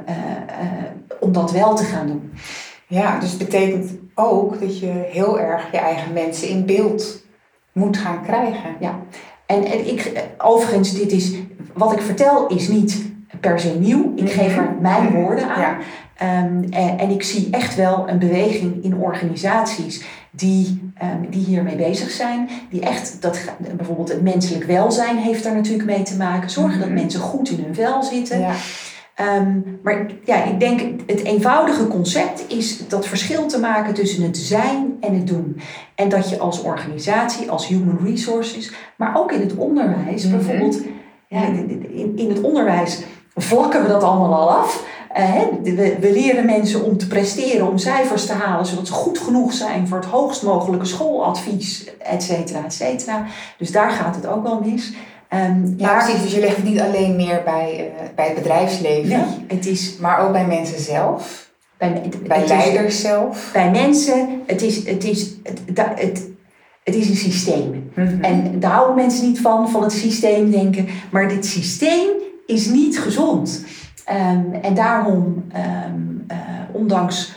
[1.20, 2.32] om dat wel te gaan doen.
[2.86, 7.22] Ja, dus het betekent ook dat je heel erg je eigen mensen in beeld
[7.72, 8.76] moet gaan krijgen.
[8.80, 8.98] Ja,
[9.46, 11.34] en, en ik, overigens, dit is,
[11.72, 14.12] wat ik vertel is niet per se nieuw.
[14.16, 15.14] Ik geef er mijn mhm.
[15.14, 15.60] woorden aan.
[15.60, 15.76] Ja.
[16.44, 20.04] Um, en, en, ik zie echt wel een beweging in organisaties
[20.34, 22.48] die, um, die hiermee bezig zijn.
[22.70, 23.38] Die echt, dat,
[23.76, 26.50] bijvoorbeeld het menselijk welzijn heeft daar natuurlijk mee te maken.
[26.50, 26.98] Zorgen dat mhm.
[26.98, 28.40] mensen goed in hun vel zitten.
[28.40, 28.54] Ja.
[29.14, 34.36] Ehm, maar ja, ik denk het eenvoudige concept is dat verschil te maken tussen het
[34.36, 35.60] zijn en het doen.
[35.94, 40.36] En dat je als organisatie, als human resources, maar ook in het onderwijs, mhm.
[40.36, 40.80] bijvoorbeeld
[41.28, 43.02] ja, in, in het onderwijs
[43.34, 44.86] vlakken we dat allemaal al af.
[45.18, 49.18] Uh, we, we, leren mensen om te presteren, om cijfers te halen, zodat ze goed
[49.18, 53.26] genoeg zijn voor het hoogst mogelijke schooladvies, et cetera, et cetera.
[53.58, 54.92] Dus daar gaat het ook wel mis.
[55.34, 56.22] Um, ja, maar, precies.
[56.22, 59.96] Dus je legt het niet alleen meer bij, uh, bij het bedrijfsleven, nee, het is,
[60.00, 61.50] maar ook bij mensen zelf.
[61.78, 63.50] Bij, bij leiders zelf.
[63.52, 65.60] Bij mensen, het is, het is, het,
[65.94, 66.28] het,
[66.84, 67.90] het is een systeem.
[67.94, 68.24] Mhm.
[68.24, 70.86] En daar houden mensen niet van, van het systeem denken.
[71.10, 72.08] Maar dit systeem
[72.46, 73.64] is niet gezond.
[74.10, 75.44] Um, en daarom,
[75.86, 76.36] um, uh,
[76.72, 77.32] ondanks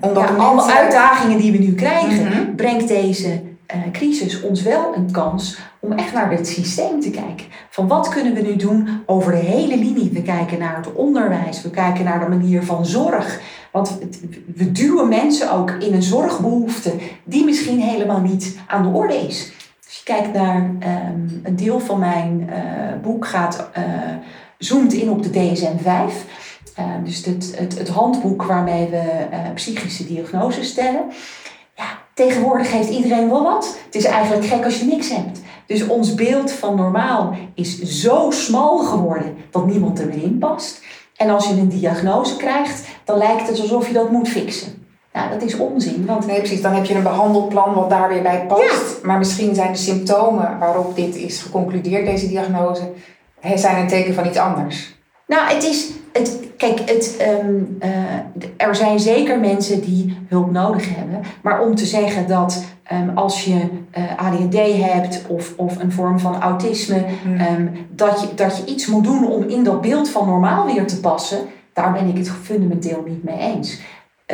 [0.00, 2.54] ja, alle uitdagingen die we nu krijgen, mhm.
[2.54, 3.40] brengt deze
[3.74, 7.46] uh, crisis ons wel een kans om echt naar het systeem te kijken.
[7.70, 10.10] Van wat kunnen we nu doen over de hele linie?
[10.12, 13.40] We kijken naar het onderwijs, we kijken naar de manier van zorg.
[13.72, 13.98] Want
[14.54, 16.92] we duwen mensen ook in een zorgbehoefte
[17.24, 19.52] die misschien helemaal niet aan de orde is.
[19.84, 22.56] Als je kijkt naar um, een deel van mijn uh,
[23.02, 23.84] boek gaat, uh,
[24.64, 26.30] zoomt in op de DSM-5.
[26.78, 29.02] Uh, dus het, het, het, handboek waarmee we
[29.54, 31.04] psychische diagnoses stellen.
[31.76, 33.78] Ja, tegenwoordig heeft iedereen wel wat.
[33.84, 35.40] Het is eigenlijk gek als je niks hebt.
[35.66, 40.82] Dus ons beeld van normaal is zo smal geworden dat niemand er meer in past.
[41.16, 44.82] En als je een diagnose krijgt, dan lijkt het alsof je dat moet fixen.
[45.12, 46.06] Nou, dat is onzin.
[46.06, 46.26] Want...
[46.26, 46.62] Nee, precies.
[46.62, 49.02] Dan heb je een behandelplan wat daar weer bij past.
[49.02, 52.92] Maar misschien zijn de symptomen waarop dit is geconcludeerd, deze diagnose,
[53.54, 54.94] zijn een teken van iets anders.
[55.26, 55.90] Nou, het is.
[56.12, 61.20] Het, kijk, het, ehm, eh, er zijn zeker mensen die hulp nodig hebben.
[61.42, 65.92] Maar om te zeggen dat Ehm, als je uh, eh, ADHD hebt of, of een
[65.92, 67.04] vorm van autisme,
[67.38, 70.86] ehm, dat, je, dat je iets moet doen om in dat beeld van normaal weer
[70.86, 71.38] te passen,
[71.72, 73.80] daar ben ik het fundamenteel niet mee eens.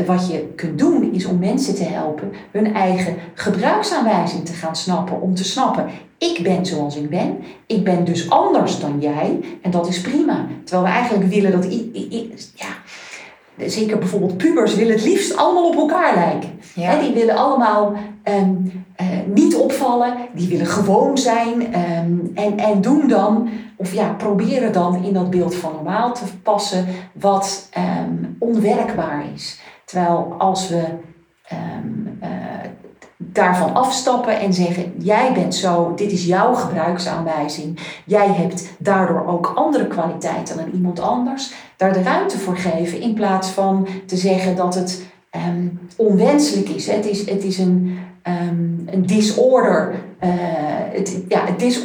[0.01, 4.77] Uh, wat je kunt doen is om mensen te helpen hun eigen gebruiksaanwijzing te gaan
[4.77, 5.21] snappen.
[5.21, 5.87] Om te snappen,
[6.19, 10.47] ik ben zoals ik ben, ik ben dus anders dan jij en dat is prima.
[10.65, 11.67] Terwijl we eigenlijk willen dat.
[12.55, 12.67] ja,
[13.67, 16.51] zeker bijvoorbeeld pubers willen het liefst allemaal op elkaar lijken.
[17.01, 18.55] die willen allemaal ehm,
[18.97, 24.73] eh, niet opvallen, die willen gewoon zijn ehm, en, en doen dan, of ja, proberen
[24.73, 29.61] dan in dat beeld van normaal te passen wat ehm, onwerkbaar is.
[29.85, 30.85] Terwijl als we
[31.53, 32.29] uh,
[33.19, 37.79] daarvan afstappen en zeggen: Jij bent zo, dit is jouw gebruiksaanwijzing.
[38.05, 41.53] Jij hebt daardoor ook andere kwaliteiten dan iemand anders.
[41.77, 45.03] Daar de ruimte voor geven in plaats van te zeggen dat het
[45.49, 46.87] um, onwenselijk is.
[46.87, 49.95] Het is, het is een, um, een disorder.
[50.25, 50.31] Uh,
[50.93, 51.81] het, ja, het is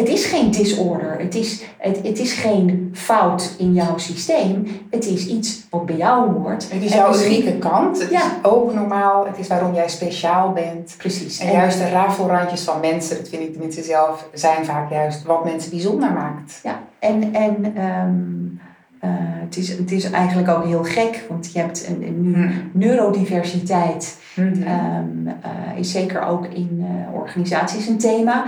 [0.00, 1.18] het is geen disorder.
[1.18, 4.80] Het is, het, het is geen fout in jouw systeem.
[4.90, 6.70] Het is iets wat bij jou hoort.
[6.70, 8.00] Het is jouw unieke kant.
[8.00, 8.20] Het ja.
[8.20, 9.26] is ook normaal.
[9.26, 10.94] Het is waarom jij speciaal bent.
[10.98, 11.38] Precies.
[11.38, 15.44] En, juist de rafelrandjes van mensen, dat vind ik tenminste zelf, zijn vaak juist wat
[15.44, 16.60] mensen bijzonder maakt.
[16.62, 18.60] Ja, en, en um,
[19.04, 22.34] uh, het, is, het is eigenlijk ook heel gek, want je hebt een, een nu
[22.34, 22.70] hmm.
[22.72, 25.28] neurodiversiteit Mm
[25.76, 28.44] is zeker ook in uh, organisaties een thema.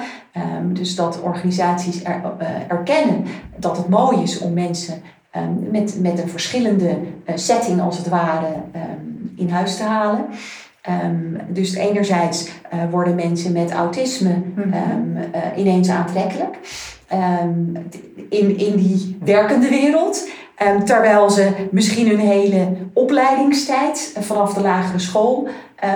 [0.58, 2.20] Um, dus dat organisaties er,
[2.68, 3.24] erkennen
[3.56, 5.02] dat het mooi is om mensen
[5.36, 6.98] um, met, met een verschillende
[7.34, 8.54] setting als het ware
[9.36, 10.24] in huis te halen.
[11.48, 12.50] dus enerzijds
[12.90, 14.68] worden mensen met autisme mhm.
[15.56, 16.56] ineens aantrekkelijk.
[17.08, 17.82] ehm,
[18.28, 20.28] in, in die werkende wereld.
[20.68, 25.48] Um, terwijl ze misschien hun hele opleidingstijd vanaf de lagere school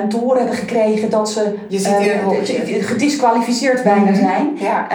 [0.02, 4.14] um, te horen hebben gekregen dat ze uh, gedisqualificeerd bijna mhm.
[4.14, 4.56] zijn.
[4.58, 4.86] Ja,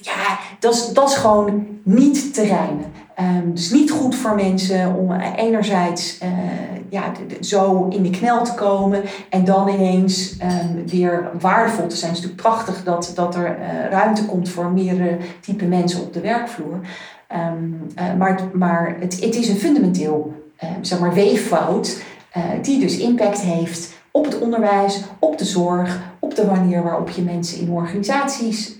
[0.00, 3.52] ja dat, is, dat is gewoon niet te rijmen.
[3.54, 6.28] dus niet goed voor mensen om enerzijds uh,
[6.94, 12.10] ja, zo in de knel te komen en dan ineens um, weer waardevol te zijn.
[12.10, 16.12] Het is natuurlijk prachtig dat, dat er uh, ruimte komt voor meerdere type mensen op
[16.12, 16.80] de werkvloer.
[17.34, 20.32] Um, uh, maar maar het, het is een fundamenteel
[20.64, 22.02] uh, zeg maar weeffout
[22.62, 27.22] die dus impact heeft op het onderwijs, op de zorg, op de manier waarop je
[27.22, 28.76] mensen in organisaties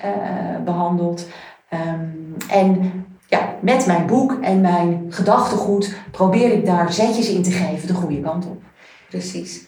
[0.65, 1.27] behandelt.
[1.73, 2.93] Um, en
[3.27, 7.95] ja, met mijn boek en mijn gedachtegoed probeer ik daar zetjes in te geven de
[7.95, 8.63] goede kant op.
[9.11, 9.64] Precies.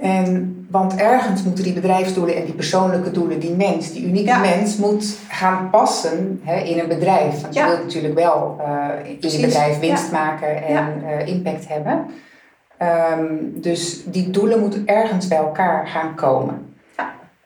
[0.00, 4.76] En, want ergens moeten die bedrijfsdoelen en die persoonlijke doelen, die mens, die unieke mens,
[4.76, 7.40] moet gaan passen hè, in een bedrijf.
[7.40, 12.06] Want je wilt natuurlijk wel uh, in je bedrijf winst maken en uh, impact hebben.
[13.18, 16.69] Um, dus die doelen moeten ergens bij elkaar gaan komen.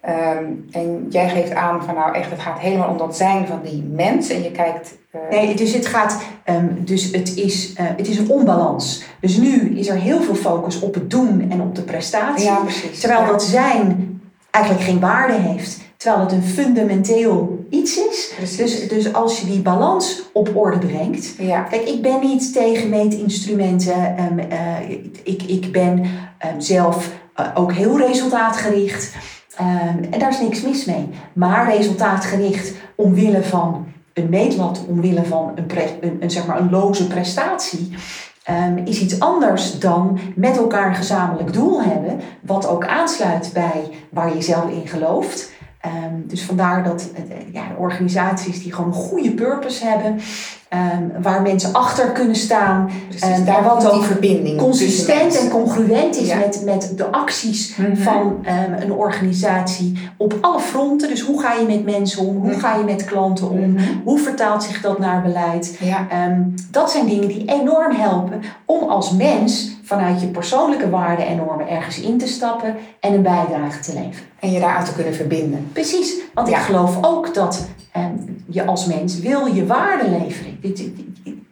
[0.09, 3.61] Um, en jij geeft aan van nou echt, het gaat helemaal om dat zijn van
[3.65, 4.29] die mens.
[4.29, 4.99] En je kijkt.
[5.15, 5.21] Uh...
[5.31, 6.23] Nee, dus het gaat.
[6.51, 9.05] Um, dus het is, uh, het is een onbalans.
[9.21, 12.45] Dus nu is er heel veel focus op het doen en op de prestatie.
[12.45, 13.01] Ja, precies.
[13.01, 15.79] Terwijl dat zijn eigenlijk geen waarde heeft.
[15.97, 18.33] Terwijl het een fundamenteel iets is.
[18.57, 21.35] Dus, dus als je die balans op orde brengt.
[21.39, 21.63] Ja.
[21.63, 24.15] Kijk, ik ben niet tegen meetinstrumenten.
[24.19, 24.91] Um, uh,
[25.23, 26.07] ik, ik ben
[26.59, 27.11] zelf
[27.55, 29.13] ook heel resultaatgericht.
[29.57, 31.09] Ehm, en daar is niks mis mee.
[31.33, 37.95] Maar resultaatgericht omwille van een meetlat, omwille van een, een, zeg maar een loze prestatie,
[38.51, 43.89] um, is iets anders dan met elkaar een gezamenlijk doel hebben, wat ook aansluit bij
[44.11, 45.53] waar je zelf in gelooft.
[45.87, 50.21] Um, dus vandaar dat uh, ja, organisaties die gewoon een goede purpose hebben,
[50.75, 52.91] Um, waar mensen achter kunnen staan.
[53.09, 57.85] Precies, um, daar wat ook verbinding consistent en congruent is met, met de acties mm
[57.85, 57.97] -hmm.
[57.97, 61.09] van um, een organisatie op alle fronten.
[61.09, 62.37] Dus hoe ga je met mensen om?
[62.37, 62.59] Hoe mhm.
[62.59, 63.57] ga je met klanten om?
[63.57, 64.01] Mm -hmm.
[64.05, 65.79] Hoe vertaalt zich dat naar beleid?
[65.81, 66.07] Ja.
[66.71, 71.69] dat zijn dingen die enorm helpen om als mens vanuit je persoonlijke waarden en normen
[71.69, 74.29] ergens in te stappen en een bijdrage te leveren.
[74.41, 75.69] En je daaraan te kunnen verbinden.
[75.73, 76.59] Precies, want ja.
[76.59, 77.67] ik geloof ook dat
[78.47, 80.59] je als mens wil je waarde leveren.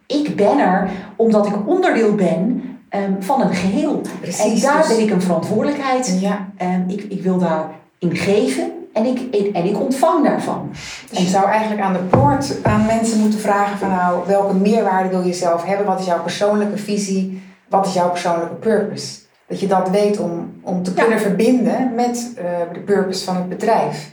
[0.07, 4.01] Ik ben er omdat ik onderdeel ben um, van een geheel.
[4.21, 6.17] Precies, en daar dus, ben ik een verantwoordelijkheid.
[6.21, 6.49] Ja.
[6.61, 10.69] Um, ik, ik wil daarin geven en ik, en ik ontvang daarvan.
[11.09, 15.09] Dus je zou eigenlijk aan de poort aan mensen moeten vragen van nou, welke meerwaarde
[15.09, 15.85] wil je zelf hebben?
[15.85, 17.41] Wat is jouw persoonlijke visie?
[17.69, 19.19] Wat is jouw persoonlijke purpose?
[19.47, 23.49] Dat je dat weet om, om te kunnen verbinden met uh, de purpose van het
[23.49, 24.11] bedrijf.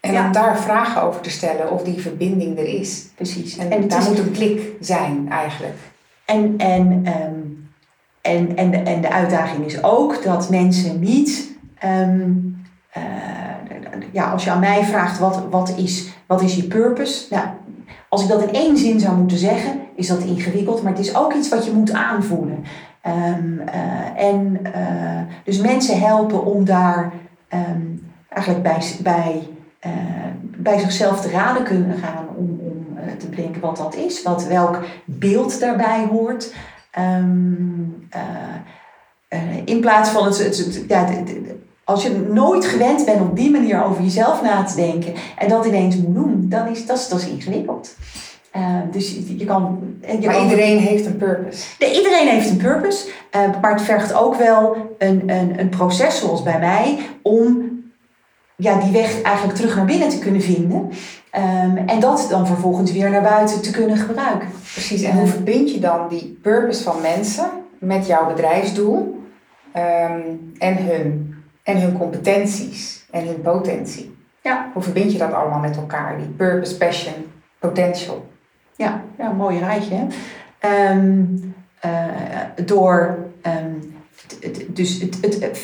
[0.00, 0.10] Ja.
[0.10, 3.08] En om daar vragen over te stellen of die verbinding er is.
[3.14, 3.56] Precies.
[3.56, 5.78] En, en daar moet een klik zijn eigenlijk.
[6.24, 7.68] En, en, um,
[8.20, 11.50] en, en, de, en de uitdaging is ook dat mensen niet.
[11.84, 12.62] Um,
[12.96, 13.04] uh,
[14.12, 17.26] ja, als je aan mij vraagt wat, wat, is, wat is je purpose?
[17.30, 17.46] Nou,
[18.08, 21.16] als ik dat in één zin zou moeten zeggen, is dat ingewikkeld, maar het is
[21.16, 22.64] ook iets wat je moet aanvoelen.
[23.06, 27.12] Um, uh, en uh, dus mensen helpen om daar
[28.28, 29.48] eigenlijk bij, bij
[29.86, 29.92] uh,
[30.40, 34.46] bij zichzelf te raden kunnen gaan om, om uh, te bedenken wat dat is, wat,
[34.46, 36.54] welk beeld daarbij hoort.
[36.98, 41.08] Um, uh, in plaats van het, het, het ja,
[41.84, 45.66] als je nooit gewend bent op die manier over jezelf na te denken en dat
[45.66, 47.94] ineens moet doen, dan is dat, dat is ingewikkeld.
[48.90, 49.78] dus je kan.
[50.20, 51.64] Je maar iedereen heeft een purpose.
[51.78, 53.08] De, iedereen heeft een purpose,
[53.60, 57.69] maar het vergt ook wel een, een, een proces zoals bij mij om
[58.60, 60.90] ja, die weg eigenlijk terug naar binnen te kunnen vinden.
[61.36, 64.48] Um, en dat dan vervolgens weer naar buiten te kunnen gebruiken.
[64.72, 69.24] Precies, en hoe verbind je dan die purpose van mensen met jouw bedrijfsdoel
[69.76, 74.16] um, en, hun, en hun competenties en hun potentie?
[74.42, 74.70] Ja.
[74.72, 76.18] Hoe verbind je dat allemaal met elkaar?
[76.18, 77.14] Die purpose, passion,
[77.58, 78.26] potential.
[78.76, 79.94] Ja, ja een mooi rijtje.
[79.94, 80.90] Hè?
[80.90, 83.18] Um, uh, door
[84.66, 85.58] dus het, het, het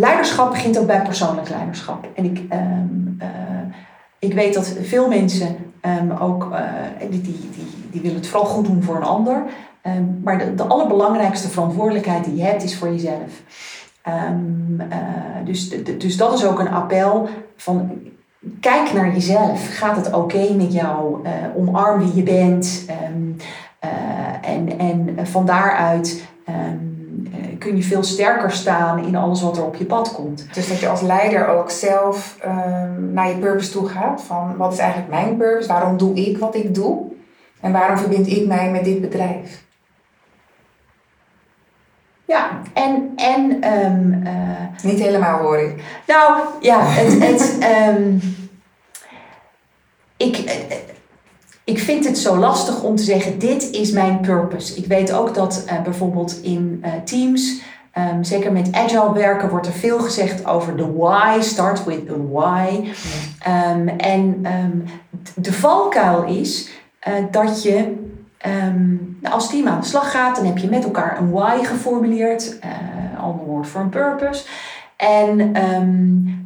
[0.00, 2.06] leiderschap begint ook bij persoonlijk leiderschap.
[2.14, 3.28] En ik, um, uh,
[4.18, 7.50] ik weet dat veel mensen um, ook, uh, die, die,
[7.90, 9.42] die, willen het vooral goed doen voor een ander.
[9.86, 13.42] Um, maar de, de allerbelangrijkste verantwoordelijkheid die je hebt is voor jezelf.
[14.08, 14.24] Uh,
[15.44, 15.68] dus,
[15.98, 17.90] dus dat is ook een appel van
[18.60, 19.76] kijk naar jezelf.
[19.76, 21.26] Gaat het oké met jou?
[21.56, 22.86] Omarm wie je bent.
[24.40, 26.28] en, en van daaruit
[27.60, 30.54] kun je veel sterker staan in alles wat er op je pad komt.
[30.54, 34.22] Dus dat je als leider ook zelf ehm, naar je purpose toe gaat.
[34.22, 35.68] Van wat is eigenlijk mijn purpose?
[35.68, 37.02] Waarom doe ik wat ik doe?
[37.60, 39.62] En waarom verbind ik mij met dit bedrijf?
[42.24, 43.12] Ja, en.
[43.16, 44.22] en um,
[44.82, 45.82] Niet helemaal hoor ik.
[46.06, 47.22] Nou ja, het.
[47.22, 47.58] het
[47.96, 48.20] um,
[50.16, 50.36] ik,
[51.70, 54.76] ik vind het zo lastig om te zeggen: dit is mijn purpose.
[54.76, 57.60] Ik weet ook dat uh, bijvoorbeeld in uh, teams.
[58.12, 61.40] Um, zeker met agile werken wordt er veel gezegd over de why.
[61.40, 62.90] Start with the why.
[63.70, 64.84] Um, en um,
[65.34, 66.68] de valkuil is
[67.08, 67.94] uh, dat je
[69.22, 72.58] als team aan de slag gaat, dan heb je met elkaar een why geformuleerd,
[73.20, 74.44] ander woord voor een purpose.
[74.96, 75.54] En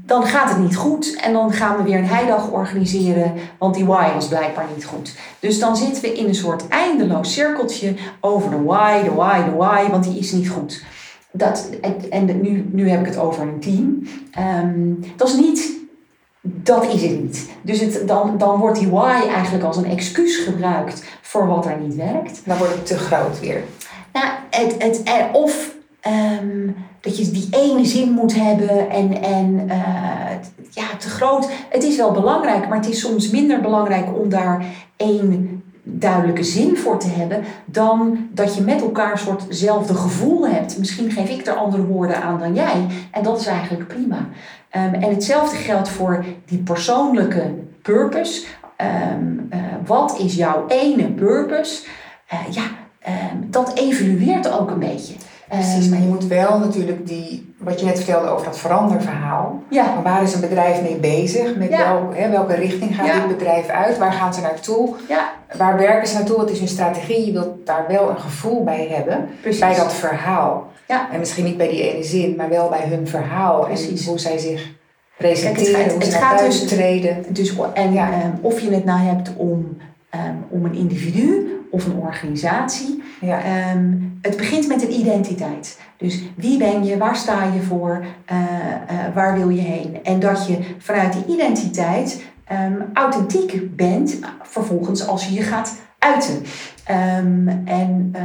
[0.07, 3.84] dan gaat het niet goed en dan gaan we weer een heidag organiseren, want die
[3.84, 5.14] why was blijkbaar niet goed.
[5.40, 9.57] Dus dan zitten we in een soort eindeloos cirkeltje over de why, de why, de
[9.57, 10.84] why, want die is niet goed.
[11.32, 11.70] Dat,
[12.11, 14.02] en nu, nu heb ik het over een team.
[14.62, 15.82] Um, dat is niet
[16.46, 17.48] dat is het niet.
[17.62, 21.78] Dus het, dan, dan wordt die why eigenlijk als een excuus gebruikt voor wat er
[21.80, 22.42] niet werkt.
[22.44, 23.62] Dan wordt het te groot weer.
[24.12, 25.02] Nou, het, het,
[25.32, 25.74] of
[26.40, 29.74] um, dat je die ene zin moet hebben en, en uh,
[30.70, 31.48] ja, te groot.
[31.68, 34.64] Het is wel belangrijk, maar het is soms minder belangrijk om daar
[34.96, 40.78] één duidelijke zin voor te hebben, dan dat je met elkaar een soortzelfde gevoel hebt.
[40.78, 44.16] Misschien geef ik er andere woorden aan dan jij, en dat is eigenlijk prima.
[44.16, 48.44] Um, en hetzelfde geldt voor die persoonlijke purpose.
[49.12, 51.84] Um, uh, wat is jouw ene purpose?
[52.32, 52.62] Uh, ja,
[53.32, 55.14] um, dat evolueert ook een beetje.
[55.55, 59.62] Precies, maar je moet wel natuurlijk die, wat je net vertelde over dat veranderverhaal.
[59.68, 59.84] Ja.
[59.94, 61.57] Maar waar is een bedrijf mee bezig?
[61.57, 61.78] Met Ja.
[61.92, 63.14] welk, hè, welke richting gaat Ja.
[63.26, 63.98] dit bedrijf uit?
[63.98, 64.94] Waar gaan ze naartoe?
[65.09, 66.36] Ja, Waar werken ze naartoe?
[66.36, 67.26] Wat is hun strategie?
[67.26, 69.28] Je wilt daar wel een gevoel bij hebben.
[69.40, 69.61] precies.
[69.61, 70.66] Bij dat verhaal.
[70.88, 71.09] Ja.
[71.12, 73.64] En misschien niet bij die ene zin, maar wel bij hun verhaal.
[73.64, 74.02] Precies.
[74.05, 74.70] En hoe zij zich
[75.18, 77.24] presenteren, Kijk, het gaat- hoe ze het naar buiten dus- treden.
[77.28, 78.11] Dus, en Ja.
[78.12, 79.76] ehm, of je het nou hebt om,
[80.11, 83.03] ehm, om een individu of een organisatie.
[83.20, 83.43] Ja.
[83.43, 85.79] Ehm, het begint met een identiteit.
[85.97, 90.05] Dus wie ben je, waar sta je voor, eh, eh, waar wil je heen?
[90.05, 96.43] En dat je vanuit die identiteit ehm, authentiek bent, vervolgens als je je gaat uiten.
[96.85, 98.22] Ehm, en uh,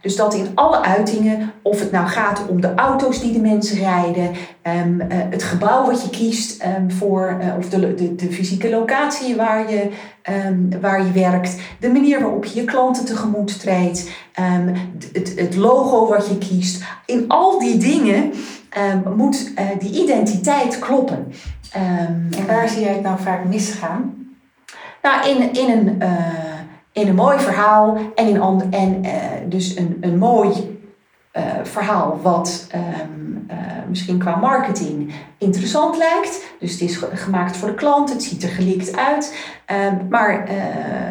[0.00, 3.78] dus dat in alle uitingen, of het nou gaat om de auto's die de mensen
[3.78, 4.30] rijden,
[4.62, 8.70] um, uh, het gebouw wat je kiest um, voor, uh, of de, de, de, fysieke
[8.70, 9.90] locatie waar je,
[10.80, 14.10] waar je werkt, de manier waarop je je klanten tegemoet treedt,
[15.12, 16.84] het, het, logo wat je kiest.
[17.06, 18.32] In al die dingen
[19.16, 21.32] moet die identiteit kloppen.
[21.70, 24.14] en waar zie jij het nou vaak misgaan?
[25.02, 26.02] Nou, in, in een
[27.00, 29.10] in een mooi verhaal en, in en uh,
[29.48, 30.78] dus een, een mooi
[31.32, 33.56] uh, verhaal wat um, uh,
[33.88, 36.44] misschien qua marketing interessant lijkt.
[36.60, 39.34] Dus het is gemaakt voor de klant, het ziet er gelikt uit.
[39.90, 40.48] Um, maar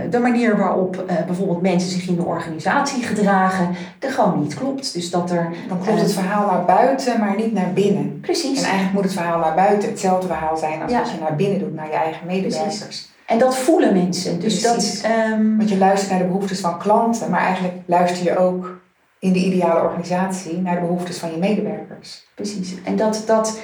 [0.10, 4.94] de manier waarop bijvoorbeeld mensen zich in de organisatie gedragen, er gewoon niet klopt.
[4.94, 8.20] Dus dat er, Dan klopt het verhaal naar buiten, maar niet naar binnen.
[8.20, 8.58] Precies.
[8.58, 11.00] En eigenlijk moet het verhaal naar buiten hetzelfde verhaal zijn als ja.
[11.00, 12.78] wat je naar binnen doet, naar je eigen medewerkers.
[12.78, 13.10] Precies.
[13.30, 14.40] En dat voelen mensen.
[14.40, 15.02] Dus Precies.
[15.02, 15.58] dat, um...
[15.58, 18.80] Want je luistert naar de behoeftes van klanten, maar eigenlijk luister je ook
[19.20, 22.28] in de ideale organisatie naar de behoeftes van je medewerkers.
[22.36, 22.76] Precies.
[22.84, 23.60] En dat, dat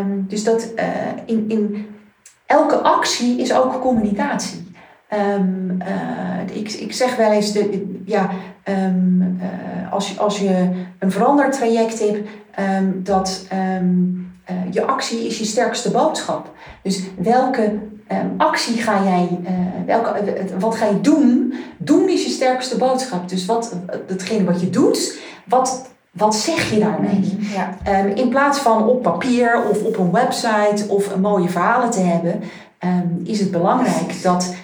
[0.00, 0.84] um, dus dat uh,
[1.24, 1.86] in, in
[2.46, 4.72] elke actie is ook communicatie.
[5.36, 8.30] Um, uh, ik, ik zeg wel eens, de, ja,
[8.64, 12.28] um, uh, als, je, als je een verandertraject hebt,
[12.94, 13.46] dat
[14.70, 16.50] je actie is je sterkste boodschap.
[16.82, 17.78] Dus welke
[18.20, 19.50] Um, actie ga jij, uh,
[19.86, 21.54] welke, uh, wat ga je doen?
[21.78, 23.28] Doen is je sterkste boodschap.
[23.28, 27.38] Dus wat, datgene wat je doet, wat, wat zeg je daarmee?
[27.40, 27.78] Ja.
[28.04, 32.42] Um, in plaats van op papier of op een website of mooie verhalen te hebben,
[32.84, 34.54] um, is het belangrijk dat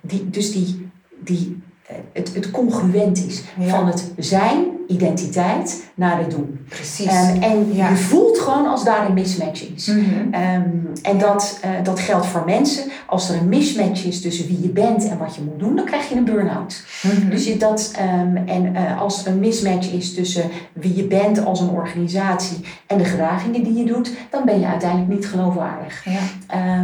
[0.00, 0.90] die, dus die,
[1.24, 1.62] die,
[2.12, 3.68] het, het congruent is Ja.
[3.68, 6.66] van het zijn, identiteit, naar het doen.
[6.68, 7.06] Precies.
[7.40, 7.88] en Ja.
[7.88, 9.86] je voelt gewoon als daar een mismatch is.
[9.86, 9.98] Mhm.
[10.00, 12.84] Um, en dat, uh, dat geldt voor mensen.
[13.06, 15.84] Als er een mismatch is tussen wie je bent en wat je moet doen, dan
[15.84, 16.82] krijg je een burn-out.
[17.02, 17.30] Mhm.
[17.30, 21.44] Dus je dat, um, en uh, als er een mismatch is tussen wie je bent
[21.44, 26.04] als een organisatie en de gedragingen die je doet, dan ben je uiteindelijk niet geloofwaardig.
[26.04, 26.20] Ja.
[26.56, 26.80] Uh,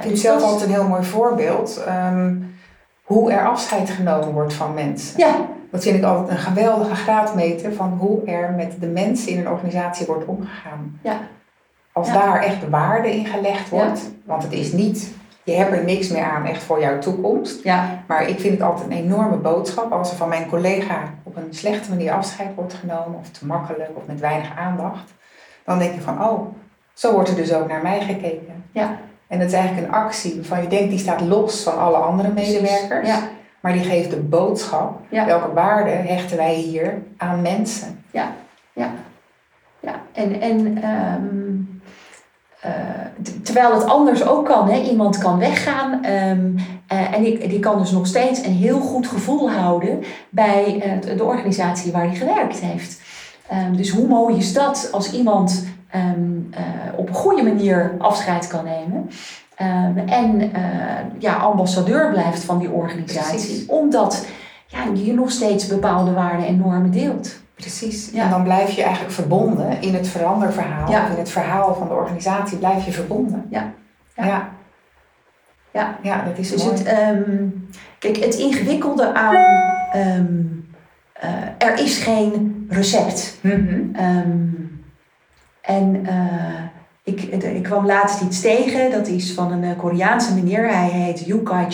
[0.00, 1.80] Ik vind zelf altijd een heel mooi voorbeeld.
[3.10, 5.18] Hoe er afscheid genomen wordt van mensen.
[5.18, 5.34] Ja.
[5.70, 9.48] Dat vind ik altijd een geweldige graadmeter van hoe er met de mensen in een
[9.48, 10.98] organisatie wordt omgegaan.
[11.02, 11.16] Ja.
[11.92, 12.12] Als Ja.
[12.12, 16.24] daar echt waarde in gelegd wordt, want het is niet je hebt er niks meer
[16.24, 17.62] aan echt voor jouw toekomst.
[17.64, 18.02] Ja.
[18.06, 21.48] Maar ik vind het altijd een enorme boodschap als er van mijn collega op een
[21.50, 25.14] slechte manier afscheid wordt genomen, of te makkelijk, of met weinig aandacht.
[25.64, 26.54] Dan denk je van, oh,
[26.92, 28.64] zo wordt er dus ook naar mij gekeken.
[28.72, 28.96] Ja.
[29.30, 32.32] En dat is eigenlijk een actie waarvan je denkt, die staat los van alle andere
[32.32, 33.08] medewerkers.
[33.08, 33.28] Ja.
[33.60, 38.04] Maar die geeft de boodschap, welke waarde hechten wij hier aan mensen.
[38.10, 38.32] Ja,
[38.72, 38.90] ja.
[39.80, 40.00] ja.
[40.12, 41.56] En, en ehm,
[42.60, 44.68] eh, terwijl het anders ook kan.
[44.68, 44.80] Hè?
[44.80, 46.56] Iemand kan weggaan um,
[46.86, 51.24] en die, die kan dus nog steeds een heel goed gevoel houden bij uh, de
[51.24, 53.00] organisatie waar hij gewerkt heeft.
[53.52, 55.64] Um, dus hoe mooi is dat als iemand
[55.94, 56.50] um,
[56.96, 59.10] op een goede manier afscheid kan nemen.
[60.06, 60.52] en
[61.18, 63.64] ja, ambassadeur blijft van die organisatie.
[63.68, 64.26] Omdat
[64.66, 67.40] ja, je nog steeds bepaalde waarden en normen deelt.
[67.54, 68.12] Precies.
[68.12, 70.90] En dan blijf je eigenlijk verbonden in het veranderverhaal.
[70.90, 71.08] Ja.
[71.08, 73.46] In het verhaal van de organisatie blijf je verbonden.
[73.50, 73.72] Ja.
[74.16, 74.48] Ja.
[75.72, 76.24] Ja, ja.
[76.24, 76.76] dat is dus mooi.
[76.76, 77.68] Het, um,
[77.98, 79.36] kijk, het ingewikkelde aan...
[79.96, 80.68] Um,
[81.24, 83.38] uh, er is geen recept.
[83.40, 84.06] Mm -hmm.
[84.06, 84.69] um,
[85.70, 86.62] en uh,
[87.02, 88.90] ik, ik kwam laatst iets tegen.
[88.90, 90.68] Dat is van een Koreaanse meneer.
[90.68, 91.66] Hij heet Yu Kai.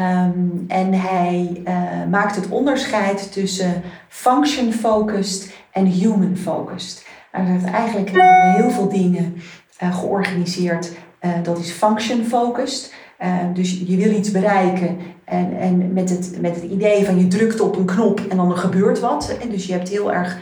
[0.00, 7.06] Um, en hij uh, maakt het onderscheid tussen function-focused en human-focused.
[7.30, 8.10] Hij zegt eigenlijk
[8.56, 9.34] heel veel dingen
[9.78, 10.92] georganiseerd.
[11.42, 12.94] Dat is function-focused.
[13.54, 17.60] dus je wil iets bereiken en, en met, het, met het idee van je drukt
[17.60, 19.36] op een knop en dan er gebeurt wat.
[19.42, 20.38] En dus je hebt heel erg,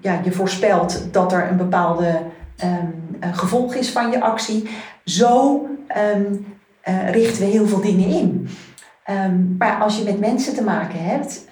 [0.00, 2.20] ja, je voorspelt dat er een bepaalde
[2.64, 4.68] um, gevolg is van je actie.
[5.04, 5.66] Zo
[6.14, 6.46] um,
[6.88, 8.48] uh, richten we heel veel dingen in.
[9.10, 11.44] Um, maar als je met mensen te maken hebt,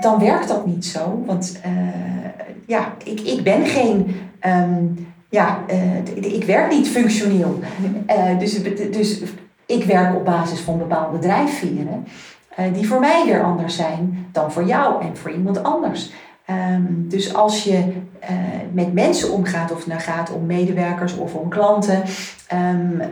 [0.00, 1.22] dan werkt dat niet zo.
[1.26, 1.72] Want uh,
[2.66, 4.16] ja, ik, ik ben geen.
[5.28, 5.58] Ja,
[6.14, 7.58] ik werk niet functioneel.
[8.38, 9.22] dus, dus
[9.66, 12.06] ik werk op basis van bepaalde drijfveren.
[12.72, 16.12] die voor mij weer anders zijn dan voor jou en voor iemand anders.
[16.50, 17.92] Um, dus als je
[18.72, 22.02] met mensen omgaat, of het nou gaat om medewerkers of om klanten,
[22.52, 23.02] um,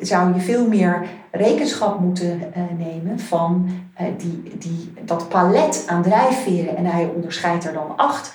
[0.00, 3.70] zou je veel meer rekenschap moeten uh, nemen van
[4.16, 6.76] die, die, dat palet aan drijfveren.
[6.76, 8.32] En hij onderscheidt er dan acht.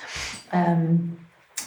[0.54, 1.16] Um,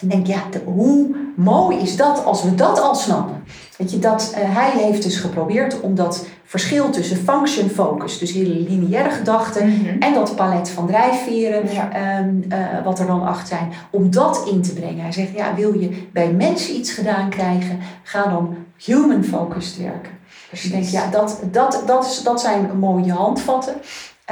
[0.02, 3.44] ik denk, ja, hoe mooi is dat als we dat al snappen?
[3.88, 9.10] Je, dat, hij heeft dus geprobeerd om dat verschil tussen function focus, dus hele lineaire
[9.10, 10.00] gedachten, mm -hmm.
[10.00, 12.20] en dat palet van drijfveren, ja.
[12.20, 15.02] um, uh, wat er dan acht zijn, om dat in te brengen.
[15.02, 20.12] Hij zegt, ja, wil je bij mensen iets gedaan krijgen, ga dan human-focused werken.
[20.50, 23.74] Dus ik denk, ja, dat, dat, dat, is, dat zijn mooie handvatten.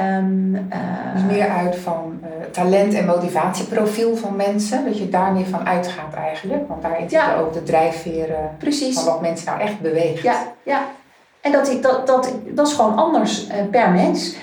[0.00, 0.60] Um, uh,
[1.14, 5.66] dus meer uit van uh, talent- en motivatieprofiel van mensen, dat je daar meer van
[5.66, 6.68] uitgaat eigenlijk.
[6.68, 7.36] Want daarin zitten ja.
[7.36, 8.94] ook de drijfveren Precies.
[8.94, 10.22] van wat mensen nou echt beweegt.
[10.22, 10.86] Ja, ja.
[11.46, 14.34] En dat, dat, dat, dat is gewoon anders uh, per mens.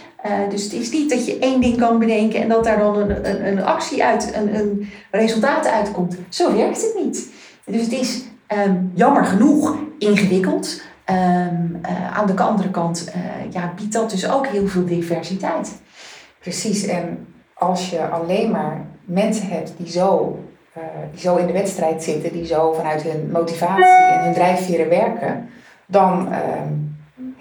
[0.50, 3.30] dus het is niet dat je één ding kan bedenken en dat daar dan een,
[3.30, 6.16] een, een actie uit, een, een resultaat uitkomt.
[6.30, 7.30] Zo werkt het niet.
[7.66, 8.24] Dus het is
[8.66, 10.82] um, jammer genoeg ingewikkeld.
[11.10, 13.12] Um, uh, aan de andere kant
[13.50, 15.82] ja, biedt dat dus ook heel veel diversiteit.
[16.40, 20.40] Precies, en als je alleen maar mensen hebt die zo,
[21.12, 25.50] die zo in de wedstrijd zitten, die zo vanuit hun motivatie en hun drijfveren werken,
[25.86, 26.74] dan ehm,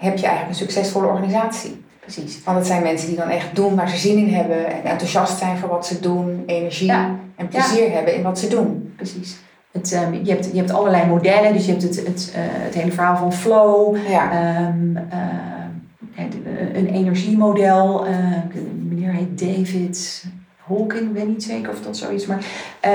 [0.03, 1.83] heb je eigenlijk een succesvolle organisatie.
[1.99, 2.43] Precies.
[2.43, 5.37] Want het zijn mensen die dan echt doen waar ze zin in hebben en enthousiast
[5.37, 6.91] zijn voor wat ze doen, energie
[7.35, 7.91] en plezier ja.
[7.91, 8.93] hebben in wat ze doen.
[8.95, 9.37] Precies.
[9.71, 12.73] Het, um, je, hebt, je hebt allerlei modellen, dus je hebt het, het, uh, het
[12.73, 14.57] hele verhaal van flow, ja.
[14.67, 16.23] um, uh,
[16.73, 18.07] een energiemodel.
[18.07, 18.13] Uh,
[18.87, 20.25] meneer heet David
[20.57, 22.45] Hawking, ik weet niet zeker of dat zo is, maar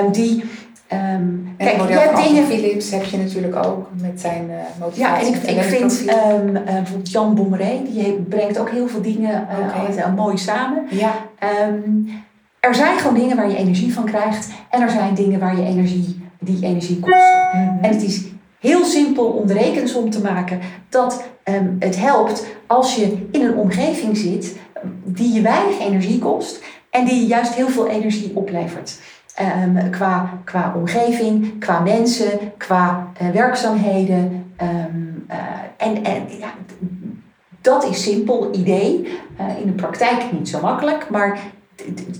[0.04, 0.44] um, die.
[0.92, 1.86] Um, kijk,
[2.16, 2.44] dingen.
[2.46, 5.02] Philips heb je natuurlijk ook met zijn uh, motivatie.
[5.02, 9.02] Ja, en ik, ik vind um, uh, bijvoorbeeld Jan Bommeré, die brengt ook heel veel
[9.02, 10.10] dingen uh, okay.
[10.14, 10.86] mooi samen.
[10.90, 11.12] Ja.
[11.68, 12.08] Um,
[12.60, 15.64] er zijn gewoon dingen waar je energie van krijgt, en er zijn dingen waar je
[15.64, 17.48] energie die energie kosten.
[17.52, 17.84] Mhm.
[17.84, 18.24] En het is
[18.58, 21.24] heel simpel om de rekensom te maken dat
[21.78, 24.56] het helpt als je in een omgeving zit
[25.04, 28.98] die je weinig energie kost en die je juist heel veel energie oplevert.
[29.40, 34.52] Um, qua, qua omgeving, qua mensen, qua uh, werkzaamheden.
[34.62, 35.36] Um, uh,
[35.76, 36.48] en en ja,
[37.60, 39.08] dat is simpel idee.
[39.40, 41.38] Uh, in de praktijk niet zo makkelijk, maar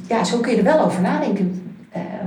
[0.09, 1.63] ja, zo kun je er wel over nadenken.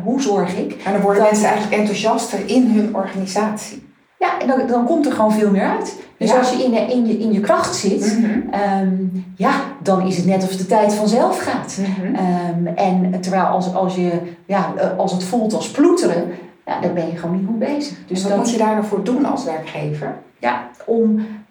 [0.04, 0.82] Hoe zorg ik?
[0.86, 3.90] En dan worden mensen eigenlijk enthousiaster in hun organisatie.
[4.22, 6.00] Ja, en dan, dan komt er gewoon veel meer uit.
[6.18, 6.38] Dus ja.
[6.38, 8.44] als je in, in, je in je kracht zit, mm -hmm.
[8.82, 9.52] um, ja,
[9.84, 11.80] dan is het net of de tijd vanzelf gaat.
[11.80, 12.68] Mm -hmm.
[12.68, 14.12] um, en terwijl als, als, je,
[14.46, 16.24] ja, als het voelt als ploeteren,
[16.66, 17.98] ja, dan ben je gewoon niet goed bezig.
[18.08, 20.16] Dus wat moet je daar nou voor doen als werkgever?
[20.40, 21.02] Ja, om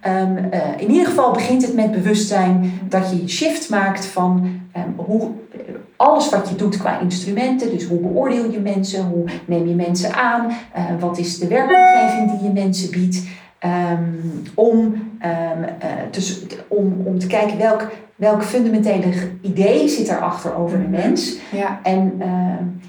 [0.06, 0.36] um,
[0.76, 4.60] in ieder geval begint het met bewustzijn dat je shift maakt van
[4.96, 5.30] hoe
[6.01, 7.70] alles wat je doet qua instrumenten.
[7.70, 12.30] Dus hoe beoordeel je mensen, hoe neem je mensen aan, uh, wat is de werkomgeving
[12.30, 13.22] die je mensen biedt.
[13.64, 20.57] Um, om, um, uh, dus, om, om te kijken welk, welk fundamentele idee zit erachter
[20.57, 21.36] over de mens.
[21.53, 21.80] Ja.
[21.82, 22.26] En uh,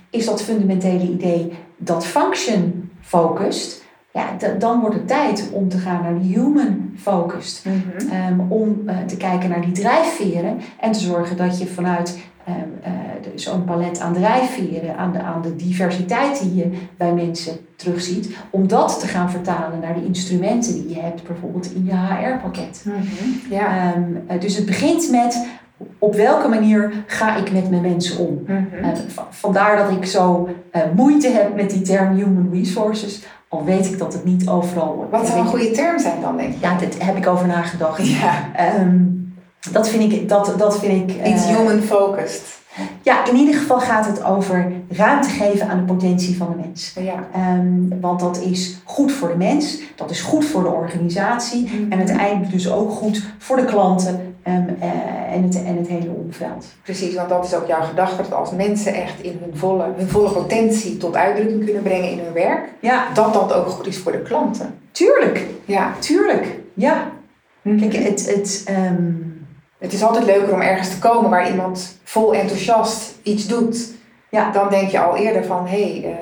[0.10, 3.81] is dat fundamentele idee dat function focust,
[4.14, 7.66] ja, dan wordt het tijd om te gaan naar die human focused.
[7.66, 8.32] Mhm.
[8.32, 12.56] um, om uh, te kijken naar die drijfveren en te zorgen dat je vanuit um,
[12.86, 18.36] uh, zo'n palet aan drijfveren, aan de, aan de diversiteit die je bij mensen terugziet,
[18.50, 22.84] om dat te gaan vertalen naar de instrumenten die je hebt, bijvoorbeeld in je HR-pakket.
[22.86, 23.42] Mm -hmm.
[23.50, 23.96] ja.
[23.96, 25.48] um, uh, dus het begint met
[26.00, 28.44] op welke manier ga ik met mijn mensen om?
[28.48, 28.94] Mm -hmm.
[29.30, 30.50] vandaar dat ik zo
[30.96, 35.08] moeite heb met die term human resources, al weet ik dat het niet overal...
[35.12, 36.62] Wat zou een goede term zijn dan, denk ik?
[36.62, 38.08] Ja, daar heb ik over nagedacht.
[38.08, 38.52] Ja.
[38.80, 39.36] Um,
[39.72, 40.30] dat vind ik...
[40.30, 42.60] Dat, dat vind ik Iets uh, human-focused.
[43.02, 46.94] Ja, in ieder geval gaat het over ruimte geven aan de potentie van de mens.
[47.00, 47.28] Ja.
[47.56, 51.92] Um, want dat is goed voor de mens, dat is goed voor de organisatie mm-hmm.
[51.92, 56.10] en uiteindelijk dus ook goed voor de klanten um, uh, en, het, en het hele
[56.10, 56.66] omveld.
[56.84, 60.10] Precies, want dat is ook jouw gedachte, dat als mensen echt in hun volle, hun
[60.10, 63.08] volle potentie tot uitdrukking kunnen brengen in hun werk, ja.
[63.14, 64.80] dat dat ook goed is voor de klanten.
[64.92, 65.94] Tuurlijk, ja.
[66.00, 67.12] tuurlijk, ja.
[67.62, 67.90] Mm-hmm.
[67.90, 68.26] Kijk, het...
[68.26, 69.30] het um,
[69.82, 73.92] het is altijd leuker om ergens te komen waar iemand vol enthousiast iets doet.
[74.30, 74.52] Ja.
[74.52, 76.16] Dan denk je al eerder van, hé, hey, uh,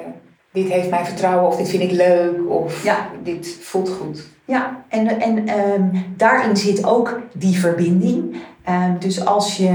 [0.52, 3.10] dit heeft mijn vertrouwen of dit vind ik leuk of ja.
[3.24, 4.28] dit voelt goed.
[4.46, 8.36] Ja, en, en um, daarin zit ook die verbinding.
[8.70, 9.70] Um, dus als je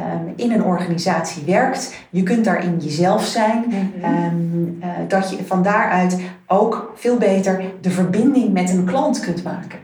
[0.00, 3.64] um, in een organisatie werkt, je kunt daarin jezelf zijn.
[3.66, 4.78] Mm-hmm.
[4.82, 9.78] uh, dat je van daaruit ook veel beter de verbinding met een klant kunt maken.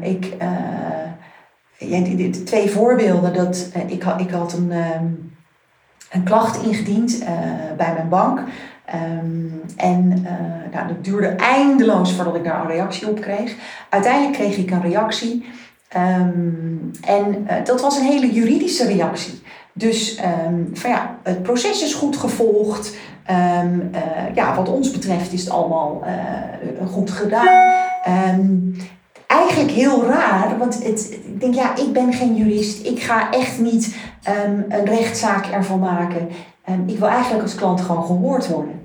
[0.00, 0.34] ik...
[0.42, 0.48] Uh,
[1.80, 3.34] ja, de, de, twee voorbeelden.
[3.34, 4.72] Dat, uh, ik, ik had een,
[6.10, 7.24] een klacht ingediend
[7.76, 8.40] bij mijn bank.
[8.94, 13.54] Um, en uh, nou, dat duurde eindeloos voordat ik daar een reactie op kreeg.
[13.88, 15.44] Uiteindelijk kreeg ik een reactie.
[15.96, 19.42] Um, en dat was een hele juridische reactie.
[19.72, 20.20] Dus
[20.72, 22.96] van ja, het proces is goed gevolgd.
[24.34, 26.04] ja, wat ons betreft is het allemaal
[26.86, 27.76] goed gedaan
[29.28, 32.86] eigenlijk heel raar, want het, ik denk, ja, ik ben geen jurist.
[32.86, 36.28] Ik ga echt niet een rechtszaak ervan maken.
[36.70, 38.82] Um, ik wil eigenlijk als klant gewoon gehoord worden.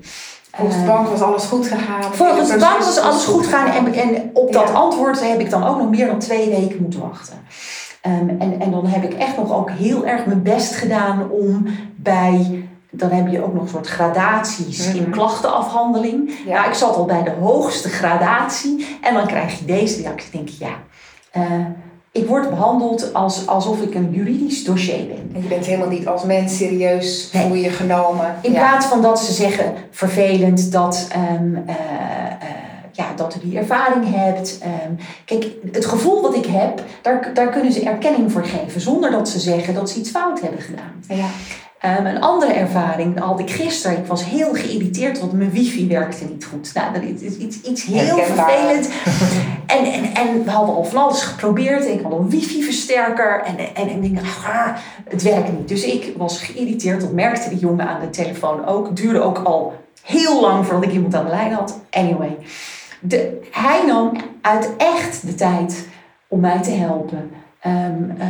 [0.52, 2.14] Volgens de bank was alles goed gegaan.
[2.14, 3.68] Volgens de bank was alles goed gegaan.
[3.68, 7.00] En, en op dat antwoord heb ik dan ook nog meer dan twee weken moeten
[7.00, 7.38] wachten.
[8.06, 11.68] Um, en, en dan heb ik echt nog ook heel erg mijn best gedaan om
[11.96, 15.12] bij dan heb je ook nog een soort gradaties in mhm.
[15.12, 16.32] klachtenafhandeling.
[16.46, 16.54] Ja.
[16.54, 20.32] Nou, ik zat al bij de hoogste gradatie en dan krijg je deze reactie.
[20.32, 20.74] denk ik, ja,
[21.38, 21.66] uh,
[22.14, 25.32] ik word behandeld als, alsof ik een juridisch dossier ben.
[25.34, 27.48] En je bent helemaal niet als mens serieus nee.
[27.48, 28.36] voel je genomen.
[28.42, 31.08] In plaats van dat ze zeggen, vervelend, dat...
[31.40, 31.74] Um, uh,
[32.96, 34.60] ja, dat u die ervaring hebt.
[34.88, 38.82] Um, kijk, het gevoel wat ik heb, daar, daar kunnen ze erkenning voor geven.
[38.82, 41.04] Zonder dat ze zeggen dat ze iets fout hebben gedaan.
[41.08, 41.28] Ja.
[41.86, 43.98] Um, een andere ervaring had ik gisteren.
[43.98, 46.72] Ik was heel geïrriteerd, want mijn wifi werkte niet goed.
[46.74, 48.90] Nou, dat is iets, iets heel vervelend.
[49.66, 51.86] en, en, en we hadden al van alles geprobeerd.
[51.86, 53.42] Ik had een wifi-versterker.
[53.42, 54.76] En, en, en ik dacht, ah,
[55.10, 55.68] het werkt niet.
[55.68, 57.02] Dus ik was geïrriteerd.
[57.02, 58.86] Dat merkte die jongen aan de telefoon ook.
[58.86, 59.74] Het duurde ook al
[60.04, 61.80] heel lang voordat ik iemand aan de lijn had.
[61.90, 62.38] Anyway.
[63.00, 64.12] De, hij nam
[64.42, 65.88] uit echt de tijd
[66.28, 67.32] om mij te helpen.
[67.66, 68.26] Um, uh,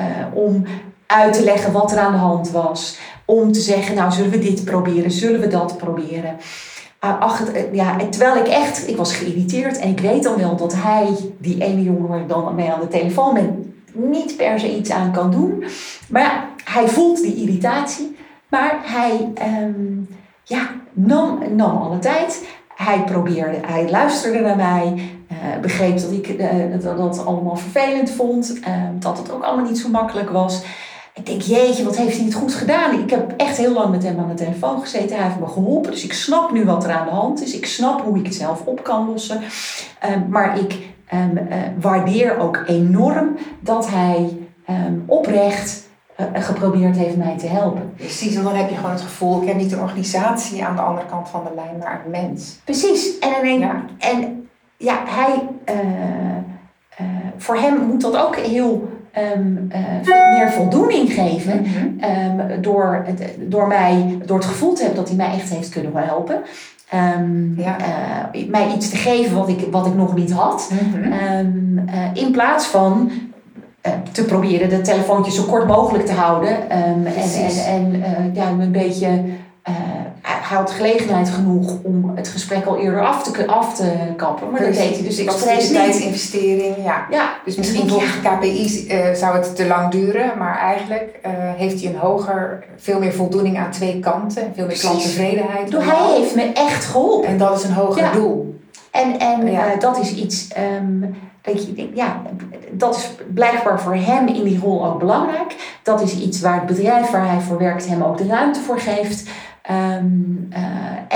[0.00, 0.64] uh, om
[1.08, 2.98] uit te leggen wat er aan de hand was.
[3.24, 6.36] Om te zeggen, nou zullen we dit proberen, zullen we dat proberen.
[6.98, 7.42] Ah, ach,
[7.72, 11.62] ja, terwijl ik echt, ik was geïrriteerd en ik weet dan wel dat hij, die
[11.62, 15.30] ene jongen waar dan mee aan de telefoon ben, niet per se iets aan kan
[15.30, 15.64] doen.
[16.08, 18.16] Maar ja, hij voelt die irritatie,
[18.48, 19.32] maar hij
[19.62, 20.08] um,
[20.42, 22.46] ja, nam, nam alle tijd.
[22.74, 24.94] Hij probeerde, hij luisterde naar mij,
[25.32, 26.46] uh, begreep dat ik uh,
[26.80, 30.62] dat, dat allemaal vervelend vond, uh, dat het ook allemaal niet zo makkelijk was.
[31.18, 32.98] Ik denk, jeetje, wat heeft hij het goed gedaan?
[32.98, 35.16] Ik heb echt heel lang met hem aan de telefoon gezeten.
[35.16, 35.90] Hij heeft me geholpen.
[35.90, 37.54] Dus ik snap nu wat er aan de hand is.
[37.54, 39.40] Ik snap hoe ik het zelf op kan lossen.
[40.12, 40.78] Um, maar ik
[41.14, 44.38] um, uh, waardeer ook enorm dat hij
[44.70, 45.88] um, oprecht
[46.20, 47.92] uh, geprobeerd heeft mij te helpen.
[47.96, 50.82] Precies, en dan heb je gewoon het gevoel, ik heb niet een organisatie aan de
[50.82, 52.58] andere kant van de lijn, maar een mens.
[52.64, 53.18] Precies.
[53.18, 53.84] En, ja.
[53.98, 57.06] en ja, hij, uh,
[57.36, 58.97] voor hem moet dat ook heel
[59.36, 59.68] um,
[60.36, 61.66] meer voldoening geven
[62.00, 63.04] um, door,
[63.38, 66.40] door, mij, door het gevoel te hebben dat hij mij echt heeft kunnen helpen.
[67.18, 67.76] Um, ja.
[68.34, 70.70] uh, mij iets te geven wat ik, wat ik nog niet had.
[70.92, 73.10] Mm uh, in plaats van
[74.12, 76.70] te proberen de telefoontjes zo kort mogelijk te houden.
[76.70, 79.08] En en, en ja, een beetje
[80.48, 84.50] hij had gelegenheid genoeg om het gesprek al eerder af te, af te kappen.
[84.50, 85.72] Maar dat deed hij dus expres niet.
[85.72, 87.06] tijdsinvestering, ja.
[87.10, 87.36] ja.
[87.44, 90.38] Dus misschien volgens de KPI uh, zou het te lang duren.
[90.38, 94.52] Maar eigenlijk uh, heeft hij een hoger, veel meer voldoening aan twee kanten.
[94.54, 95.72] Veel meer klanttevredenheid.
[95.72, 97.28] Hij heeft me echt geholpen.
[97.28, 98.12] En dat is een hoger ja.
[98.12, 98.60] doel.
[98.90, 99.74] En, en ja.
[99.74, 100.48] uh, dat is iets...
[100.80, 102.22] Um, dat je ja,
[102.70, 105.78] dat is blijkbaar voor hem in die rol ook belangrijk.
[105.82, 108.80] Dat is iets waar het bedrijf waar hij voor werkt hem ook de ruimte voor
[108.80, 109.28] geeft.
[109.70, 110.58] Um, uh,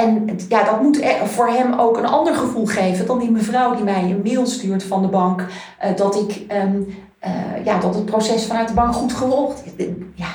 [0.02, 3.74] en ja, dat moet e- voor hem ook een ander gevoel geven dan die mevrouw
[3.74, 5.40] die mij een mail stuurt van de bank.
[5.40, 6.94] Uh, dat, ik, um,
[7.24, 9.86] uh, ja, dat het proces vanuit de bank goed gevolgd is.
[10.14, 10.28] Ja,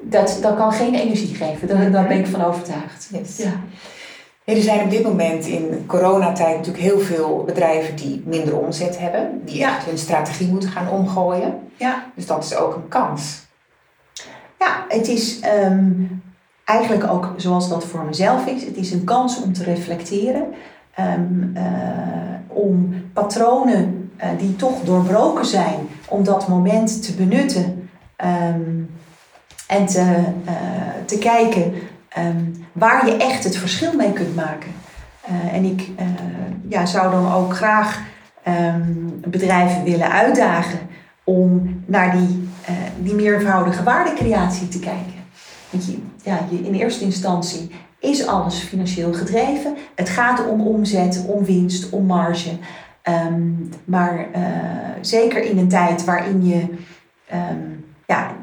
[0.00, 1.68] dat, dat kan geen energie geven.
[1.68, 3.08] Daar, daar ben ik van overtuigd.
[3.12, 3.36] Yes.
[3.36, 3.52] Ja.
[4.44, 9.40] er zijn op dit moment in coronatijd natuurlijk heel veel bedrijven die minder omzet hebben.
[9.44, 11.58] Die echt hun strategie moeten gaan omgooien.
[11.76, 12.04] Ja.
[12.14, 13.46] Dus dat is ook een kans.
[14.58, 16.22] Ja, het is um,
[16.68, 18.64] eigenlijk ook zoals dat voor mezelf is.
[18.64, 20.44] Het is een kans om te reflecteren.
[21.00, 21.62] Um, uh,
[22.46, 27.88] om patronen uh, die toch doorbroken zijn, om dat moment te benutten.
[28.24, 28.90] Um,
[29.66, 30.00] en te,
[30.46, 30.52] uh,
[31.04, 31.72] te kijken
[32.18, 34.70] um, waar je echt het verschil mee kunt maken.
[35.52, 35.90] en ik
[36.68, 38.00] ja, zou dan ook graag
[39.26, 40.78] bedrijven willen uitdagen
[41.24, 42.48] om naar die,
[42.98, 45.18] die meervoudige waardecreatie te kijken.
[45.70, 45.98] Want je,
[46.28, 49.76] ja, in eerste instantie is alles financieel gedreven.
[49.94, 52.50] Het gaat om omzet, om winst, om marge.
[53.30, 54.42] Um, maar uh,
[55.00, 56.60] zeker in een tijd waarin je
[57.32, 58.36] um, ja,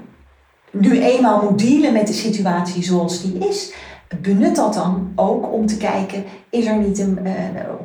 [0.71, 3.73] nu eenmaal moet dealen met de situatie zoals die is,
[4.21, 7.31] benut dat dan ook om te kijken, is er niet een, uh,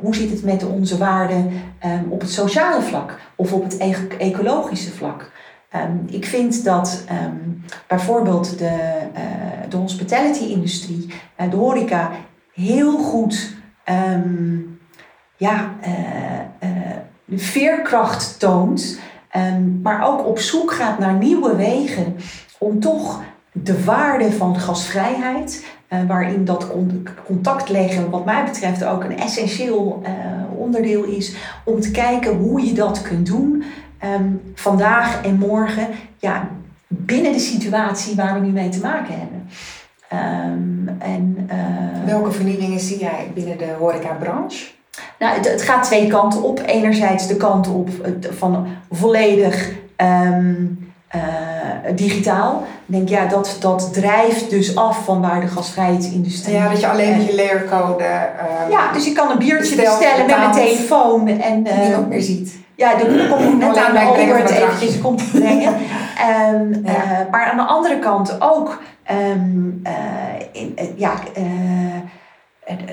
[0.01, 1.51] hoe zit het met onze waarden
[1.85, 5.31] um, op het sociale vlak of op het e ecologische vlak?
[5.75, 11.07] Um, ik vind dat um, bijvoorbeeld de, uh, de hospitality-industrie,
[11.41, 12.11] uh, de horeca,
[12.53, 13.55] heel goed
[14.13, 14.79] um,
[15.35, 15.75] ja,
[17.25, 18.99] de veerkracht toont,
[19.81, 22.15] maar ook op zoek gaat naar nieuwe wegen
[22.57, 25.65] om toch de waarde van gasvrijheid,
[26.07, 26.71] waarin dat
[27.25, 30.01] contact leggen, wat mij betreft, ook een essentieel
[30.55, 33.63] onderdeel is, om te kijken hoe je dat kunt doen
[34.03, 35.87] um, vandaag en morgen
[36.17, 36.49] ja,
[36.87, 39.49] binnen de situatie waar we nu mee te maken hebben.
[40.13, 44.65] Um, en, uh, Welke vernieuwingen zie jij binnen de horecabranche?
[45.19, 46.61] Nou, het, het, gaat twee kanten op.
[46.65, 47.89] Enerzijds de kant op
[48.37, 52.63] van volledig um, uh, digitaal.
[52.85, 56.55] Ik denk, ja, dat, dat drijft dus af van waar de gasvrijheidsindustrie...
[56.55, 58.03] Ja, dat je alleen met je leercode...
[58.03, 61.27] Um, ja, dus je kan een biertje bestellen met mijn telefoon.
[61.27, 62.60] En, uh, niemand meer ziet.
[62.81, 65.73] Ja, de komt net aan de over het eventjes komt brengen.
[65.73, 67.21] um, ja.
[67.23, 69.91] uh, maar aan de andere kant ook um, uh,
[70.51, 71.13] in, uh, ja,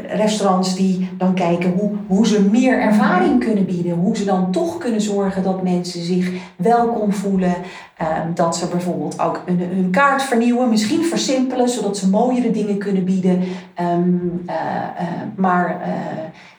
[0.08, 3.92] restaurants die dan kijken hoe, hoe ze meer ervaring kunnen bieden.
[3.92, 7.54] Hoe ze dan toch kunnen zorgen dat mensen zich welkom voelen.
[8.00, 12.78] Um, dat ze bijvoorbeeld ook hun, hun, kaart vernieuwen, misschien versimpelen, zodat ze mooiere dingen
[12.78, 13.42] kunnen bieden.
[13.80, 13.96] Uh,
[15.36, 15.80] maar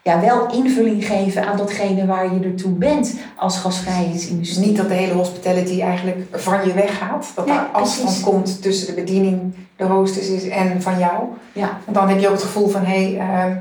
[0.10, 4.58] ja, wel invulling geven aan datgene waar je ertoe bent als gasvrijheidsindustrie.
[4.58, 7.32] Dus niet dat de hele hospitality eigenlijk van je weggaat.
[7.36, 11.24] Dat er afstand komt tussen de bediening, de hostess is en van jou.
[11.54, 11.78] Ja.
[11.86, 13.56] Want dan heb je ook het gevoel van, hé, hey, uh,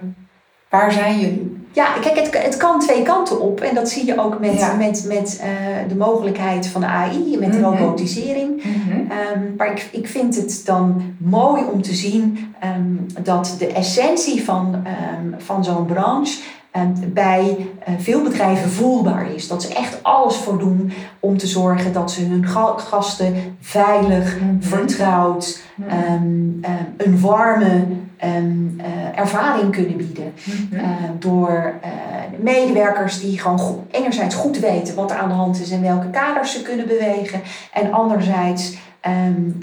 [0.69, 1.58] waar zijn jullie?
[1.73, 3.61] Ja, kijk, het, het kan twee kanten op.
[3.61, 4.75] En dat zie je ook met, ja.
[4.75, 7.77] met, met uh, de mogelijkheid van de AI, met de mm -hmm.
[7.77, 8.65] robotisering.
[8.65, 9.01] Mm -hmm.
[9.01, 14.45] um, maar ik, ik vind het dan mooi om te zien um, dat de essentie
[14.45, 16.41] van, um, van zo'n branche
[17.07, 19.49] bij uh, veel bedrijven voelbaar is.
[19.49, 24.41] Dat ze echt alles voor doen om te zorgen dat ze hun ga gasten veilig,
[24.41, 24.63] mm -hmm.
[24.63, 25.61] vertrouwd,
[26.97, 27.87] een warme
[28.25, 30.33] um, uh, ervaring kunnen bieden.
[30.45, 30.79] Mm -hmm.
[30.79, 30.85] uh,
[31.19, 31.91] door uh,
[32.41, 36.11] medewerkers die gewoon goed, enerzijds goed weten wat er aan de hand is en welke
[36.11, 37.41] kaders ze kunnen bewegen.
[37.73, 39.59] En anderzijds um,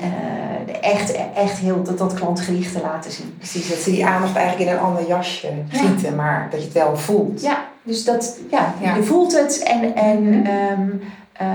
[0.81, 3.35] echt, echt heel dat, dat klantgerichte laten zien.
[3.37, 6.15] Precies, dat ze die aandacht eigenlijk in een ander jasje gieten, ja.
[6.15, 7.41] maar dat je het wel voelt.
[7.41, 8.95] Ja, dus dat, ja, ja.
[8.95, 10.79] je voelt het en, en mm -hmm.
[10.79, 11.01] um,
[11.41, 11.47] uh,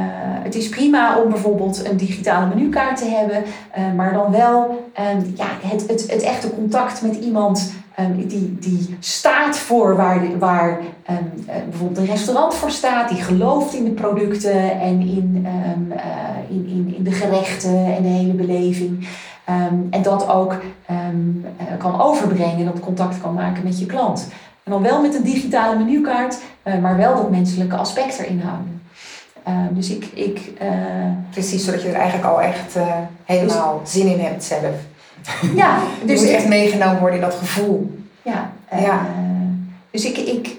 [0.43, 3.43] het is prima om bijvoorbeeld een digitale menukaart te hebben,
[3.79, 8.59] uh, maar dan wel um, ja, het, het, het echte contact met iemand ehm, die,
[8.59, 13.85] die staat voor waar, waar ehm, eh, bijvoorbeeld een restaurant voor staat, die gelooft in
[13.85, 15.47] de producten en in,
[16.49, 19.09] in, in, in de gerechten en de hele beleving.
[19.91, 20.55] en dat ook
[21.79, 24.29] kan overbrengen, dat contact kan maken met je klant.
[24.63, 26.39] En dan wel met een digitale menukaart,
[26.81, 28.80] maar wel dat menselijke aspect erin houden.
[29.71, 30.05] Dus ik.
[30.15, 30.53] ik
[31.31, 32.77] Precies, zodat je er eigenlijk al echt
[33.25, 34.75] helemaal dus, zin in hebt zelf.
[35.55, 37.99] Ja, dus je echt meegenomen worden in dat gevoel.
[38.23, 39.07] Ja, ja.
[39.07, 39.47] Uh,
[39.91, 40.57] dus, ik, ik,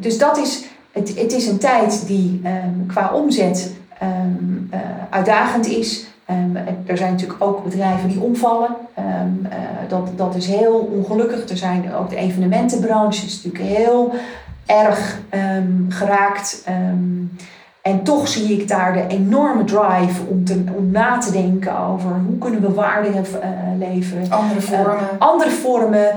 [0.00, 3.72] dus dat is, het, het is een tijd die um, qua omzet
[4.02, 6.06] um, uh, uitdagend is.
[6.30, 6.56] Um,
[6.86, 8.76] er zijn natuurlijk ook bedrijven die omvallen.
[9.88, 11.48] dat, dat is heel ongelukkig.
[11.48, 14.12] Er zijn ook de evenementenbranche is natuurlijk heel
[14.66, 15.18] erg
[15.88, 16.64] geraakt.
[17.84, 22.10] En toch zie ik daar de enorme drive om, te, om na te denken over
[22.26, 23.18] hoe kunnen we waarde uh,
[23.78, 24.30] leveren.
[24.30, 25.02] Andere vormen.
[25.02, 26.14] Uh, andere vormen.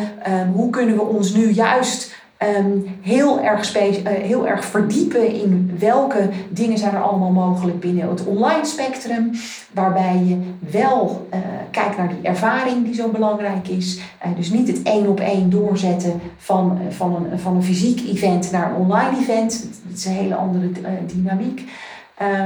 [0.53, 6.29] Hoe kunnen we ons nu juist um, heel, erg uh, heel erg verdiepen in welke
[6.49, 9.31] dingen zijn er allemaal mogelijk binnen het online spectrum.
[9.73, 10.37] Waarbij je
[10.71, 11.39] wel uh,
[11.71, 13.99] kijkt naar die ervaring die zo belangrijk is.
[14.25, 18.51] Uh, dus niet het één op één doorzetten van, van, een, van een fysiek event
[18.51, 19.67] naar een online event.
[19.87, 20.69] Dat is een hele andere
[21.05, 21.71] dynamiek.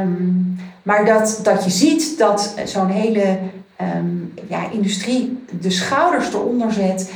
[0.03, 3.37] Um, maar dat, dat je ziet dat zo'n hele
[3.97, 7.11] um, ja, industrie de schouders eronder zet,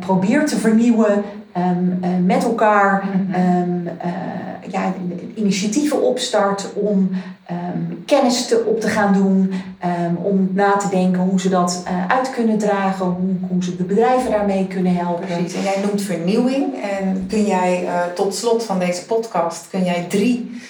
[0.00, 1.22] probeert te vernieuwen,
[1.56, 4.92] um, uh, met elkaar um, uh, ja,
[5.34, 7.10] initiatieven opstart om
[7.50, 9.52] um, kennis te, op te gaan doen,
[10.22, 13.82] om na te denken hoe ze dat uh, uit kunnen dragen, hoe, hoe ze de
[13.82, 15.26] bedrijven daarmee kunnen helpen.
[15.26, 16.74] Precies, en jij noemt vernieuwing.
[17.00, 20.60] En kun jij tot slot van deze podcast, kun jij drie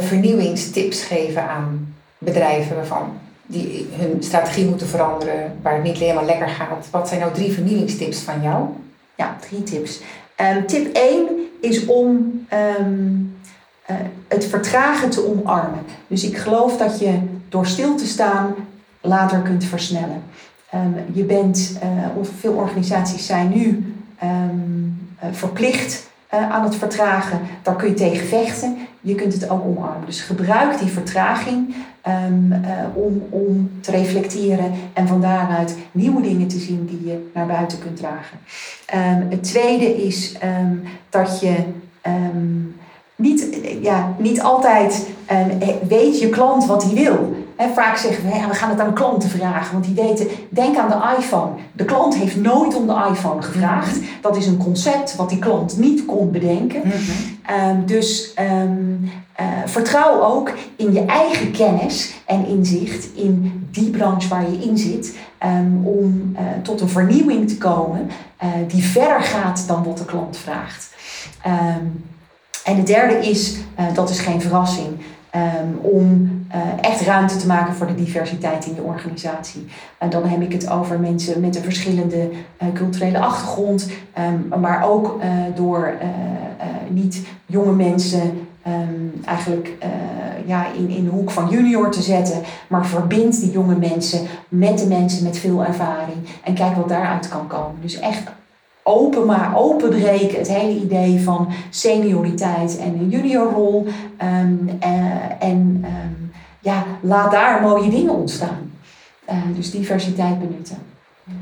[0.00, 3.12] vernieuwingstips geven aan bedrijven waarvan
[3.46, 6.88] die hun strategie moeten veranderen, waar het niet helemaal lekker gaat.
[6.90, 8.66] Wat zijn nou drie vernieuwingstips van jou?
[9.14, 10.00] Ja, drie tips.
[10.40, 11.28] Um, tip 1
[11.60, 12.06] is om
[12.80, 13.36] um,
[13.90, 13.96] uh,
[14.28, 15.80] het vertragen te omarmen.
[16.06, 17.18] Dus ik geloof dat je
[17.48, 18.54] door stil te staan
[19.00, 20.22] later kunt versnellen.
[20.74, 24.30] Um, je bent, uh, of veel organisaties zijn nu uh,
[25.32, 27.40] verplicht aan het vertragen.
[27.62, 28.76] Daar kun je tegen vechten.
[29.00, 30.06] Je kunt het ook omarmen.
[30.06, 31.74] Dus gebruik die vertraging
[32.06, 32.58] um, uh,
[32.94, 37.78] om, om te reflecteren en van daaruit nieuwe dingen te zien die je naar buiten
[37.78, 38.38] kunt dragen.
[38.94, 41.56] Um, het tweede is um, dat je
[43.16, 45.06] niet, ja, niet altijd
[45.88, 47.34] weet je klant wat hij wil.
[47.62, 50.76] He, vaak zeggen we, ja, we gaan het aan klanten vragen, want die weten, denk
[50.76, 51.52] aan de iPhone.
[51.72, 53.96] De klant heeft nooit om de iPhone gevraagd.
[53.96, 54.04] Mhm.
[54.20, 56.80] Dat is een concept wat die klant niet kon bedenken.
[56.84, 57.86] Mm -hmm.
[57.86, 59.10] dus um,
[59.40, 64.78] uh, vertrouw ook in je eigen kennis en inzicht in die branche waar je in
[64.78, 68.10] zit, um, om uh, tot een vernieuwing te komen
[68.42, 70.90] uh, die verder gaat dan wat de klant vraagt.
[72.64, 73.56] En de derde is,
[73.94, 74.98] dat is geen verrassing,
[75.36, 79.66] Um, om uh, echt ruimte te maken voor de diversiteit in je organisatie.
[79.98, 84.84] En dan heb ik het over mensen met een verschillende uh, culturele achtergrond, um, maar
[84.84, 85.94] ook uh, door
[86.88, 89.72] niet jonge mensen um, eigenlijk
[90.46, 94.78] ja, in, in de hoek van junior te zetten, maar verbind die jonge mensen met
[94.78, 97.80] de mensen met veel ervaring en kijk wat daaruit kan komen.
[97.80, 98.22] Dus echt
[98.82, 100.38] open maar openbreken.
[100.38, 103.86] Het hele idee van senioriteit en een juniorrol.
[104.22, 104.78] Um,
[105.38, 108.72] en um, ja, laat daar mooie dingen ontstaan.
[109.30, 110.76] Uh, dus diversiteit benutten.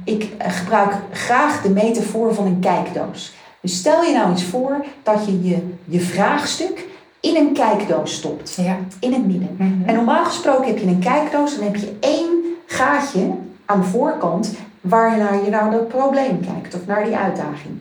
[0.05, 3.33] Ik uh, gebruik graag de metafoor van een kijkdoos.
[3.61, 6.87] Dus stel je nou eens voor dat je je, je vraagstuk
[7.21, 8.55] in een kijkdoos stopt.
[8.55, 8.77] Ja.
[9.01, 9.57] In het midden.
[9.59, 9.89] Mm -hmm.
[9.89, 12.29] En normaal gesproken heb je een kijkdoos, dan heb je één
[12.67, 13.31] gaatje
[13.65, 17.79] aan de voorkant waar naar je naar dat probleem kijkt of naar die uitdaging.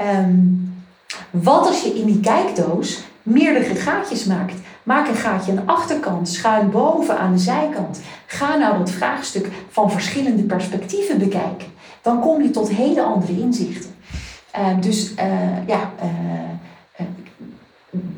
[0.00, 0.74] Um,
[1.30, 4.54] wat als je in die kijkdoos meerdere gaatjes maakt?
[4.82, 8.00] Maak een gaatje aan de achterkant, schuin boven aan de zijkant.
[8.26, 11.68] Ga nou dat vraagstuk van verschillende perspectieven bekijken.
[12.02, 13.94] Dan kom je tot hele andere inzichten.
[14.58, 16.10] Uh, dus uh, ja, uh,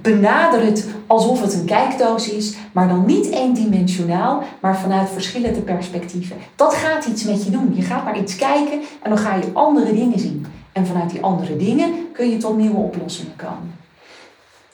[0.03, 6.37] benader het alsof het een kijkdoos is, maar dan niet eendimensionaal, maar vanuit verschillende perspectieven.
[6.57, 7.73] Dat gaat iets met je doen.
[7.75, 10.47] Je gaat naar iets kijken en dan ga je andere dingen zien.
[10.73, 13.75] En vanuit die andere dingen kun je tot nieuwe oplossingen komen.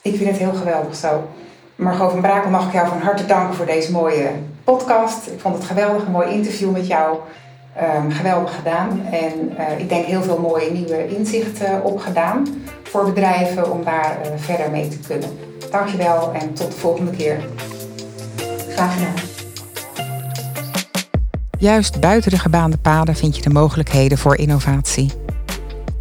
[0.03, 1.29] Ik vind het heel geweldig zo.
[1.77, 4.31] Margot van Brakel, mag ik jou van harte danken voor deze mooie
[4.65, 5.27] podcast.
[5.27, 7.19] Ik vond het geweldig, een mooi interview met jou.
[7.83, 9.01] Um, geweldig gedaan.
[9.11, 12.47] En uh, ik denk heel veel mooie nieuwe inzichten opgedaan
[12.83, 15.29] voor bedrijven om daar uh, verder mee te kunnen.
[15.71, 17.45] Dankjewel en tot de volgende keer.
[18.69, 19.15] Graag gedaan.
[21.59, 25.13] Juist buiten de gebaande paden vind je de mogelijkheden voor innovatie.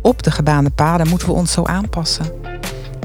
[0.01, 2.25] Op de gebaande paden moeten we ons zo aanpassen.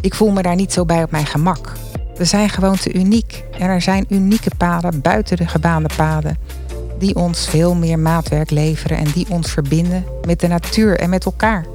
[0.00, 1.72] Ik voel me daar niet zo bij op mijn gemak.
[2.16, 6.36] We zijn gewoon te uniek en er zijn unieke paden buiten de gebaande paden
[6.98, 11.24] die ons veel meer maatwerk leveren en die ons verbinden met de natuur en met
[11.24, 11.66] elkaar.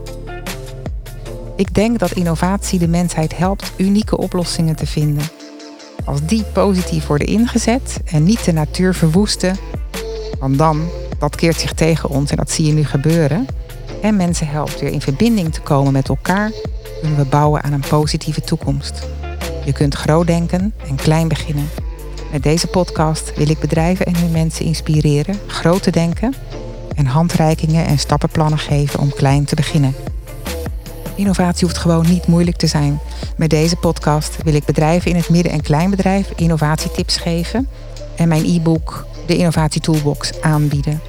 [1.55, 5.23] Ik denk dat innovatie de mensheid helpt unieke oplossingen te vinden.
[6.05, 9.57] Als die positief worden ingezet en niet de natuur verwoesten,
[10.39, 13.45] want dan, dat keert zich tegen ons en dat zie je nu gebeuren,
[14.01, 16.51] en mensen helpt weer in verbinding te komen met elkaar,
[17.01, 19.07] kunnen we bouwen aan een positieve toekomst.
[19.65, 21.69] Je kunt groot denken en klein beginnen.
[22.33, 26.33] Met deze podcast wil ik bedrijven en hun mensen inspireren groot te denken
[26.95, 29.95] en handreikingen en stappenplannen geven om klein te beginnen.
[31.15, 32.99] Innovatie hoeft gewoon niet moeilijk te zijn.
[33.37, 37.67] Met deze podcast wil ik bedrijven in het midden- en kleinbedrijf innovatietips geven
[38.15, 41.01] en mijn e-book, de Innovatie Toolbox, aanbieden.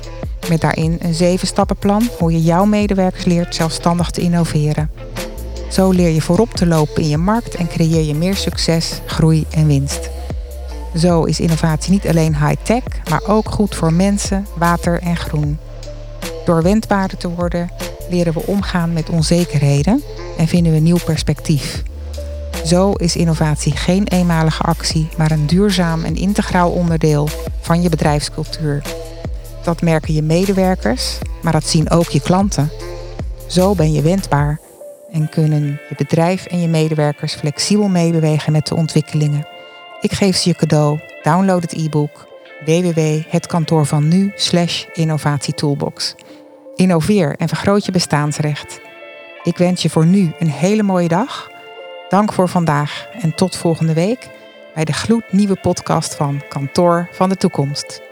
[0.48, 4.90] Met daarin een zeven stappenplan hoe je jouw medewerkers leert zelfstandig te innoveren.
[5.70, 9.44] Zo leer je voorop te lopen in je markt en creëer je meer succes, groei
[9.50, 10.10] en winst.
[10.96, 15.58] Zo is innovatie niet alleen high-tech, maar ook goed voor mensen, water en groen.
[16.44, 17.70] Door wendbaarder te worden,
[18.10, 20.02] leren we omgaan met onzekerheden
[20.38, 21.82] en vinden we nieuw perspectief.
[22.64, 27.28] Zo is innovatie geen eenmalige actie, maar een duurzaam en integraal onderdeel
[27.60, 28.82] van je bedrijfscultuur.
[29.62, 32.70] Dat merken je medewerkers, maar dat zien ook je klanten.
[33.46, 34.60] Zo ben je wendbaar
[35.12, 39.53] en kunnen je bedrijf en je medewerkers flexibel meebewegen met de ontwikkelingen.
[40.04, 41.00] Ik geef ze je cadeau.
[41.22, 42.26] Download het e-book
[42.64, 46.14] www.hetkantoorvannu slash innovatietoolbox.
[46.74, 48.80] Innoveer en vergroot je bestaansrecht.
[49.42, 51.50] Ik wens je voor nu een hele mooie dag.
[52.08, 54.28] Dank voor vandaag en tot volgende week
[54.74, 58.02] bij de gloednieuwe podcast van Kantoor van de Toekomst.